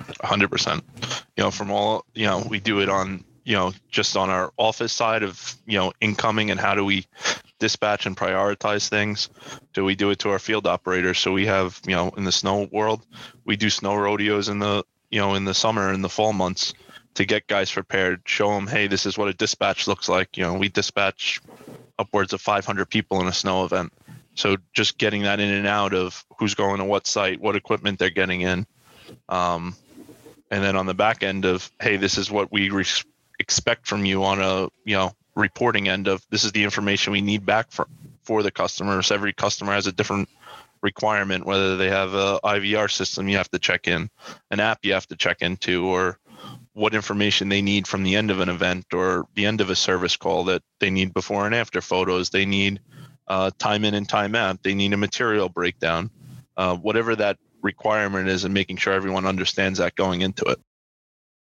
100%. 0.00 0.82
You 1.36 1.44
know, 1.44 1.50
from 1.52 1.70
all, 1.70 2.04
you 2.14 2.26
know, 2.26 2.44
we 2.48 2.58
do 2.58 2.80
it 2.80 2.88
on, 2.88 3.24
you 3.44 3.54
know, 3.54 3.72
just 3.88 4.16
on 4.16 4.30
our 4.30 4.52
office 4.56 4.92
side 4.92 5.22
of, 5.22 5.54
you 5.66 5.78
know, 5.78 5.92
incoming 6.00 6.50
and 6.50 6.58
how 6.58 6.74
do 6.74 6.84
we 6.84 7.06
dispatch 7.60 8.04
and 8.04 8.16
prioritize 8.16 8.88
things? 8.88 9.28
Do 9.74 9.84
we 9.84 9.94
do 9.94 10.10
it 10.10 10.18
to 10.20 10.30
our 10.30 10.40
field 10.40 10.66
operators? 10.66 11.20
So 11.20 11.32
we 11.32 11.46
have, 11.46 11.80
you 11.86 11.94
know, 11.94 12.10
in 12.16 12.24
the 12.24 12.32
snow 12.32 12.68
world, 12.72 13.06
we 13.44 13.56
do 13.56 13.70
snow 13.70 13.94
rodeos 13.94 14.48
in 14.48 14.58
the, 14.58 14.82
you 15.08 15.20
know, 15.20 15.34
in 15.34 15.44
the 15.44 15.54
summer 15.54 15.90
and 15.90 16.02
the 16.02 16.08
fall 16.08 16.32
months 16.32 16.74
to 17.14 17.24
get 17.24 17.46
guys 17.46 17.70
prepared, 17.70 18.22
show 18.26 18.54
them, 18.54 18.66
hey, 18.66 18.86
this 18.86 19.06
is 19.06 19.16
what 19.16 19.28
a 19.28 19.34
dispatch 19.34 19.86
looks 19.86 20.08
like. 20.08 20.36
You 20.36 20.44
know, 20.44 20.54
we 20.54 20.68
dispatch 20.68 21.40
upwards 21.98 22.32
of 22.32 22.40
500 22.40 22.86
people 22.86 23.20
in 23.20 23.28
a 23.28 23.32
snow 23.32 23.64
event. 23.64 23.92
So 24.34 24.56
just 24.72 24.98
getting 24.98 25.22
that 25.22 25.40
in 25.40 25.48
and 25.48 25.66
out 25.66 25.94
of 25.94 26.24
who's 26.38 26.54
going 26.54 26.78
to 26.78 26.84
what 26.84 27.06
site, 27.06 27.40
what 27.40 27.56
equipment 27.56 27.98
they're 27.98 28.10
getting 28.10 28.40
in, 28.40 28.66
um, 29.28 29.76
and 30.50 30.62
then 30.62 30.76
on 30.76 30.86
the 30.86 30.94
back 30.94 31.22
end 31.22 31.44
of 31.44 31.70
hey, 31.80 31.96
this 31.96 32.18
is 32.18 32.30
what 32.30 32.50
we 32.50 32.70
re- 32.70 32.84
expect 33.38 33.86
from 33.86 34.04
you 34.04 34.24
on 34.24 34.40
a 34.40 34.68
you 34.84 34.96
know 34.96 35.12
reporting 35.36 35.88
end 35.88 36.08
of 36.08 36.24
this 36.30 36.44
is 36.44 36.52
the 36.52 36.64
information 36.64 37.12
we 37.12 37.20
need 37.20 37.46
back 37.46 37.70
for 37.70 37.86
for 38.24 38.42
the 38.42 38.50
customers. 38.50 39.10
Every 39.10 39.32
customer 39.32 39.72
has 39.72 39.86
a 39.86 39.92
different 39.92 40.28
requirement, 40.82 41.46
whether 41.46 41.76
they 41.76 41.88
have 41.88 42.14
a 42.14 42.40
IVR 42.44 42.90
system 42.90 43.28
you 43.28 43.36
have 43.36 43.50
to 43.50 43.58
check 43.58 43.88
in, 43.88 44.10
an 44.50 44.60
app 44.60 44.80
you 44.82 44.92
have 44.92 45.06
to 45.08 45.16
check 45.16 45.42
into, 45.42 45.86
or 45.86 46.18
what 46.74 46.94
information 46.94 47.48
they 47.48 47.62
need 47.62 47.86
from 47.86 48.02
the 48.02 48.16
end 48.16 48.30
of 48.30 48.40
an 48.40 48.48
event 48.48 48.86
or 48.92 49.26
the 49.34 49.46
end 49.46 49.60
of 49.60 49.70
a 49.70 49.76
service 49.76 50.16
call 50.16 50.44
that 50.44 50.62
they 50.80 50.90
need 50.90 51.14
before 51.14 51.46
and 51.46 51.54
after 51.54 51.80
photos. 51.80 52.30
They 52.30 52.44
need 52.44 52.80
uh, 53.28 53.52
time 53.58 53.84
in 53.84 53.94
and 53.94 54.08
time 54.08 54.34
out. 54.34 54.62
They 54.62 54.74
need 54.74 54.92
a 54.92 54.96
material 54.96 55.48
breakdown, 55.48 56.10
uh, 56.56 56.76
whatever 56.76 57.14
that 57.16 57.38
requirement 57.62 58.28
is, 58.28 58.44
and 58.44 58.52
making 58.52 58.76
sure 58.76 58.92
everyone 58.92 59.24
understands 59.24 59.78
that 59.78 59.94
going 59.94 60.20
into 60.20 60.44
it. 60.46 60.60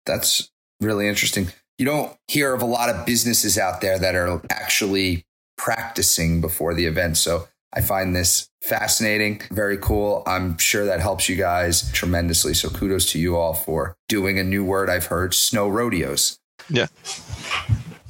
That's 0.05 0.51
really 0.81 1.07
interesting. 1.07 1.47
You 1.77 1.85
don't 1.85 2.15
hear 2.27 2.53
of 2.53 2.61
a 2.61 2.65
lot 2.65 2.89
of 2.89 3.05
businesses 3.05 3.57
out 3.57 3.81
there 3.81 3.97
that 3.97 4.15
are 4.15 4.41
actually 4.49 5.25
practicing 5.57 6.41
before 6.41 6.73
the 6.73 6.85
event. 6.85 7.17
So 7.17 7.47
I 7.75 7.81
find 7.81 8.15
this 8.15 8.49
fascinating, 8.61 9.41
very 9.51 9.77
cool. 9.77 10.23
I'm 10.27 10.57
sure 10.57 10.85
that 10.85 10.99
helps 10.99 11.27
you 11.27 11.35
guys 11.35 11.91
tremendously. 11.91 12.53
So 12.53 12.69
kudos 12.69 13.11
to 13.13 13.19
you 13.19 13.35
all 13.35 13.53
for 13.53 13.97
doing 14.07 14.37
a 14.37 14.43
new 14.43 14.63
word 14.63 14.89
I've 14.89 15.07
heard 15.07 15.33
snow 15.33 15.67
rodeos. 15.67 16.39
Yeah. 16.69 16.87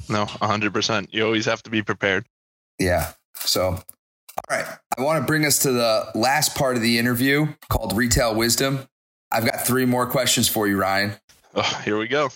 No, 0.08 0.26
100%. 0.26 1.08
You 1.12 1.24
always 1.24 1.46
have 1.46 1.62
to 1.62 1.70
be 1.70 1.82
prepared. 1.82 2.26
Yeah. 2.78 3.12
So, 3.36 3.62
all 3.68 3.82
right. 4.50 4.66
I 4.98 5.02
want 5.02 5.22
to 5.22 5.26
bring 5.26 5.46
us 5.46 5.60
to 5.60 5.72
the 5.72 6.10
last 6.14 6.54
part 6.54 6.76
of 6.76 6.82
the 6.82 6.98
interview 6.98 7.46
called 7.70 7.96
Retail 7.96 8.34
Wisdom. 8.34 8.86
I've 9.32 9.50
got 9.50 9.66
three 9.66 9.86
more 9.86 10.06
questions 10.06 10.46
for 10.46 10.68
you, 10.68 10.78
Ryan. 10.78 11.14
Oh, 11.54 11.80
here 11.84 11.96
we 11.96 12.06
go. 12.06 12.28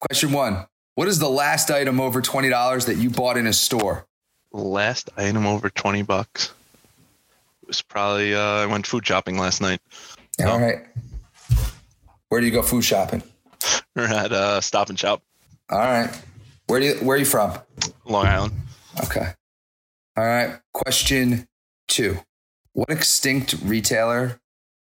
Question 0.00 0.32
one 0.32 0.66
What 0.94 1.08
is 1.08 1.18
the 1.18 1.28
last 1.28 1.70
item 1.70 2.00
over 2.00 2.22
$20 2.22 2.86
that 2.86 2.96
you 2.96 3.10
bought 3.10 3.36
in 3.36 3.46
a 3.46 3.52
store? 3.52 4.06
Last 4.52 5.10
item 5.16 5.46
over 5.46 5.68
20 5.68 6.02
bucks. 6.02 6.52
Was 7.70 7.82
probably, 7.82 8.34
uh, 8.34 8.40
I 8.40 8.66
went 8.66 8.84
food 8.84 9.06
shopping 9.06 9.38
last 9.38 9.60
night. 9.60 9.80
All 10.44 10.58
right. 10.58 10.84
Where 12.28 12.40
do 12.40 12.46
you 12.48 12.52
go 12.52 12.62
food 12.62 12.82
shopping? 12.82 13.22
We're 13.94 14.06
at 14.12 14.32
uh, 14.32 14.60
Stop 14.60 14.88
and 14.88 14.98
Shop. 14.98 15.22
All 15.70 15.78
right. 15.78 16.10
Where 16.66 16.80
do 16.80 16.86
you, 16.86 16.94
where 16.94 17.14
are 17.14 17.18
you 17.20 17.24
from? 17.24 17.56
Long 18.04 18.26
Island. 18.26 18.54
Okay. 19.04 19.34
All 20.16 20.24
right. 20.24 20.58
Question 20.72 21.46
two 21.86 22.18
What 22.72 22.90
extinct 22.90 23.54
retailer 23.62 24.40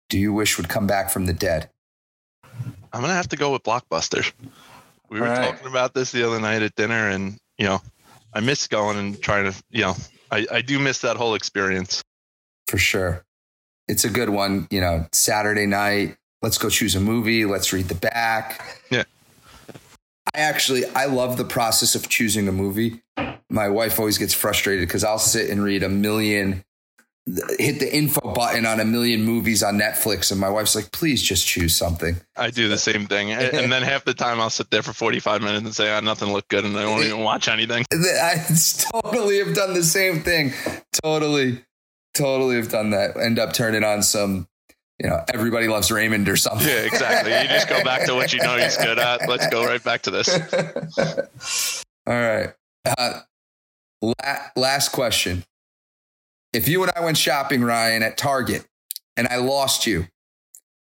do 0.08 0.20
you 0.20 0.32
wish 0.32 0.58
would 0.58 0.70
come 0.70 0.86
back 0.86 1.10
from 1.10 1.26
the 1.26 1.34
dead? 1.34 1.72
I'm 2.44 3.02
going 3.02 3.08
to 3.10 3.16
have 3.16 3.30
to 3.30 3.38
go 3.38 3.54
with 3.54 3.64
Blockbuster. 3.64 4.32
We 5.10 5.20
were 5.20 5.26
right. 5.26 5.50
talking 5.50 5.66
about 5.66 5.96
this 5.96 6.12
the 6.12 6.28
other 6.28 6.40
night 6.40 6.62
at 6.62 6.76
dinner, 6.76 7.10
and, 7.10 7.40
you 7.58 7.66
know, 7.66 7.82
I 8.36 8.40
miss 8.40 8.68
going 8.68 9.00
and 9.00 9.20
trying 9.20 9.52
to, 9.52 9.64
you 9.72 9.82
know, 9.82 9.96
I, 10.30 10.46
I 10.52 10.62
do 10.62 10.78
miss 10.78 11.02
that 11.02 11.18
whole 11.18 11.34
experience. 11.34 12.04
For 12.68 12.78
sure. 12.78 13.26
It's 13.88 14.04
a 14.04 14.10
good 14.10 14.30
one. 14.30 14.68
You 14.70 14.82
know, 14.82 15.08
Saturday 15.14 15.66
night, 15.66 16.18
let's 16.42 16.58
go 16.58 16.70
choose 16.70 16.96
a 16.96 17.00
movie, 17.00 17.46
let's 17.46 17.72
read 17.74 17.88
the 17.88 17.96
back. 17.96 18.82
Yeah. 18.92 19.04
I 20.36 20.40
actually 20.40 20.86
I 20.86 21.06
love 21.06 21.38
the 21.38 21.46
process 21.46 21.96
of 21.96 22.10
choosing 22.10 22.48
a 22.48 22.52
movie 22.52 23.02
my 23.50 23.70
wife 23.70 24.00
always 24.00 24.18
gets 24.18 24.34
frustrated 24.34 24.88
because 24.88 25.04
I'll 25.04 25.20
sit 25.20 25.50
and 25.50 25.64
read 25.64 25.84
a 25.84 25.90
million, 25.90 26.64
hit 27.26 27.80
the 27.80 27.90
info 27.92 28.34
button 28.34 28.66
on 28.66 28.80
a 28.80 28.86
million 28.86 29.24
movies 29.24 29.64
on 29.64 29.78
Netflix, 29.78 30.32
and 30.32 30.40
my 30.40 30.50
wife's 30.50 30.76
like, 30.76 30.92
"Please 30.92 31.22
just 31.22 31.48
choose 31.48 31.76
something." 31.76 32.18
I 32.36 32.52
do 32.52 32.68
the 32.68 32.78
same 32.78 33.08
thing, 33.08 33.32
and 33.32 33.72
then 33.72 33.84
half 33.84 34.06
the 34.06 34.14
time 34.14 34.40
I'll 34.40 34.50
sit 34.50 34.70
there 34.70 34.84
for 34.84 34.94
forty 34.94 35.20
five 35.20 35.42
minutes 35.42 35.66
and 35.66 35.76
say, 35.76 35.96
"Oh, 35.96 36.00
nothing 36.02 36.32
looked 36.32 36.50
good," 36.50 36.66
and 36.66 36.78
I 36.78 36.86
won't 36.86 37.06
even 37.06 37.22
watch 37.22 37.48
anything. 37.48 37.86
I 37.92 38.44
totally 38.92 39.40
have 39.40 39.56
done 39.56 39.74
the 39.74 39.84
same 39.84 40.22
thing. 40.22 40.54
Totally, 41.04 41.64
totally 42.18 42.56
have 42.58 42.70
done 42.70 42.90
that. 42.92 43.18
End 43.18 43.40
up 43.40 43.54
turning 43.54 43.84
on 43.84 44.04
some 44.04 44.48
you 45.00 45.08
know, 45.08 45.24
everybody 45.32 45.68
loves 45.68 45.92
Raymond 45.92 46.28
or 46.28 46.36
something. 46.38 46.68
Yeah, 46.68 46.82
exactly. 46.82 47.32
You 47.32 47.48
just 47.48 47.70
go 47.70 47.84
back 47.84 48.08
to 48.08 48.16
what 48.16 48.34
you 48.34 48.40
know 48.40 48.58
he's 48.58 48.78
good 48.78 48.98
at. 48.98 49.30
Let's 49.30 49.46
go 49.48 49.64
right 49.64 49.84
back 49.84 50.02
to 50.04 50.12
this. 50.12 50.28
All 52.08 52.14
right. 52.14 52.54
Uh, 52.84 53.20
La- 54.02 54.50
last 54.56 54.92
question. 54.92 55.44
If 56.54 56.68
you 56.68 56.82
and 56.84 56.92
I 56.96 57.04
went 57.04 57.18
shopping, 57.18 57.64
Ryan, 57.64 58.04
at 58.04 58.18
Target 58.18 58.66
and 59.16 59.28
I 59.28 59.38
lost 59.38 59.88
you, 59.88 60.08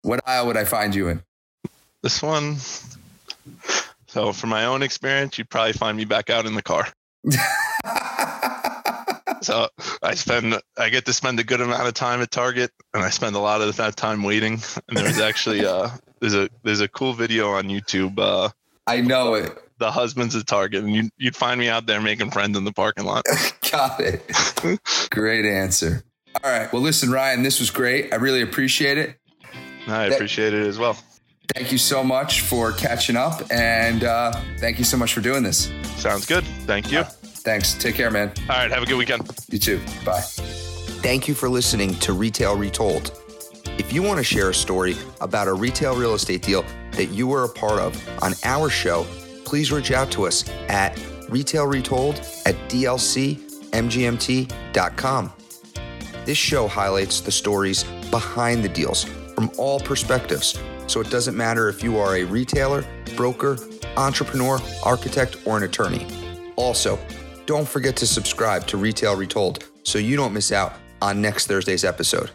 what 0.02 0.22
aisle 0.28 0.48
would 0.48 0.58
I 0.58 0.66
find 0.66 0.94
you 0.94 1.08
in? 1.10 1.24
This 2.02 2.22
one. 2.22 2.58
So, 4.08 4.32
from 4.34 4.50
my 4.50 4.66
own 4.66 4.82
experience, 4.82 5.38
you'd 5.38 5.50
probably 5.50 5.74
find 5.74 5.98
me 5.98 6.06
back 6.06 6.30
out 6.30 6.46
in 6.46 6.56
the 6.56 6.62
car. 6.62 6.88
So 9.46 9.70
I 10.02 10.16
spend, 10.16 10.60
I 10.78 10.90
get 10.90 11.06
to 11.06 11.14
spend 11.14 11.40
a 11.40 11.44
good 11.44 11.62
amount 11.62 11.88
of 11.88 11.94
time 11.94 12.20
at 12.22 12.32
Target, 12.32 12.72
and 12.96 13.04
I 13.04 13.12
spend 13.12 13.36
a 13.36 13.40
lot 13.40 13.62
of 13.62 13.76
that 13.78 13.96
time 13.96 14.24
waiting. 14.24 14.60
And 14.90 14.98
there's 14.98 15.20
actually, 15.20 15.64
uh, 15.66 15.90
there's 16.20 16.34
a 16.34 16.50
there's 16.64 16.82
a 16.82 16.88
cool 16.88 17.14
video 17.14 17.52
on 17.52 17.66
YouTube. 17.66 18.18
Uh, 18.20 18.50
I 18.88 19.02
know 19.02 19.36
it. 19.36 19.52
the 19.78 19.92
husbands 19.92 20.36
at 20.36 20.48
Target, 20.48 20.84
and 20.84 20.94
you, 20.96 21.10
you'd 21.18 21.36
find 21.36 21.60
me 21.60 21.70
out 21.70 21.86
there 21.86 22.02
making 22.02 22.32
friends 22.32 22.58
in 22.58 22.64
the 22.66 22.72
parking 22.74 23.06
lot. 23.06 23.24
Got 23.72 24.00
it. 24.00 24.24
great 25.12 25.46
answer. 25.46 26.04
All 26.44 26.52
right. 26.52 26.72
Well, 26.74 26.82
listen, 26.82 27.12
Ryan, 27.12 27.44
this 27.44 27.60
was 27.60 27.70
great. 27.72 28.12
I 28.14 28.18
really 28.18 28.42
appreciate 28.42 28.98
it. 28.98 29.16
I 29.88 30.10
That- 30.10 30.14
appreciate 30.14 30.54
it 30.54 30.66
as 30.68 30.78
well. 30.80 30.98
Thank 31.54 31.72
you 31.72 31.78
so 31.78 32.04
much 32.04 32.42
for 32.42 32.72
catching 32.72 33.16
up, 33.16 33.44
and 33.52 34.04
uh, 34.04 34.32
thank 34.58 34.80
you 34.80 34.84
so 34.86 34.98
much 34.98 35.14
for 35.14 35.22
doing 35.22 35.44
this. 35.44 35.72
Sounds 35.98 36.26
good. 36.26 36.44
Thank 36.66 36.92
you. 36.92 37.04
Thanks. 37.46 37.76
Take 37.76 37.96
care, 37.96 38.12
man. 38.12 38.34
All 38.50 38.58
right. 38.58 38.72
Have 38.72 38.84
a 38.84 38.86
good 38.88 38.98
weekend. 38.98 39.22
You 39.52 39.60
too. 39.60 39.80
Bye. 40.04 40.20
Thank 40.20 41.28
you 41.28 41.36
for 41.36 41.48
listening 41.48 41.94
to 42.00 42.14
Retail 42.14 42.58
Retold. 42.58 43.22
If 43.78 43.94
you 43.94 44.02
want 44.02 44.18
to 44.18 44.24
share 44.24 44.50
a 44.50 44.54
story 44.54 44.96
about 45.22 45.48
a 45.48 45.54
retail 45.54 45.96
real 45.96 46.16
estate 46.16 46.42
deal 46.42 46.66
that 46.92 47.06
you 47.08 47.28
were 47.28 47.44
a 47.44 47.50
part 47.50 47.80
of 47.80 48.24
on 48.24 48.34
our 48.44 48.70
show, 48.70 49.06
please 49.46 49.72
reach 49.72 49.92
out 49.92 50.10
to 50.12 50.26
us 50.26 50.50
at 50.70 50.96
retailretold 51.30 52.18
at 52.48 52.56
dlcmgmt.com. 52.70 53.44
This 56.26 56.38
show 56.38 56.68
highlights 56.68 57.22
the 57.22 57.32
stories 57.32 57.84
behind 58.10 58.64
the 58.64 58.70
deals 58.70 59.04
from 59.36 59.52
all 59.58 59.80
perspectives, 59.80 60.58
so 60.88 61.00
it 61.02 61.12
doesn't 61.12 61.38
matter 61.38 61.70
if 61.70 61.84
you 61.84 62.00
are 62.00 62.16
a 62.16 62.24
retailer, 62.24 62.84
broker, 63.16 63.58
entrepreneur, 63.98 64.60
architect, 64.84 65.38
or 65.46 65.58
an 65.58 65.64
attorney. 65.64 66.08
Also, 66.56 66.98
don't 67.46 67.68
forget 67.68 67.96
to 67.98 68.08
subscribe 68.08 68.66
to 68.68 68.78
Retail 68.78 69.16
Retold 69.16 69.64
so 69.84 70.00
you 70.00 70.16
don't 70.16 70.34
miss 70.34 70.52
out 70.52 70.74
on 71.02 71.22
next 71.22 71.48
Thursday's 71.48 71.84
episode. 71.84 72.32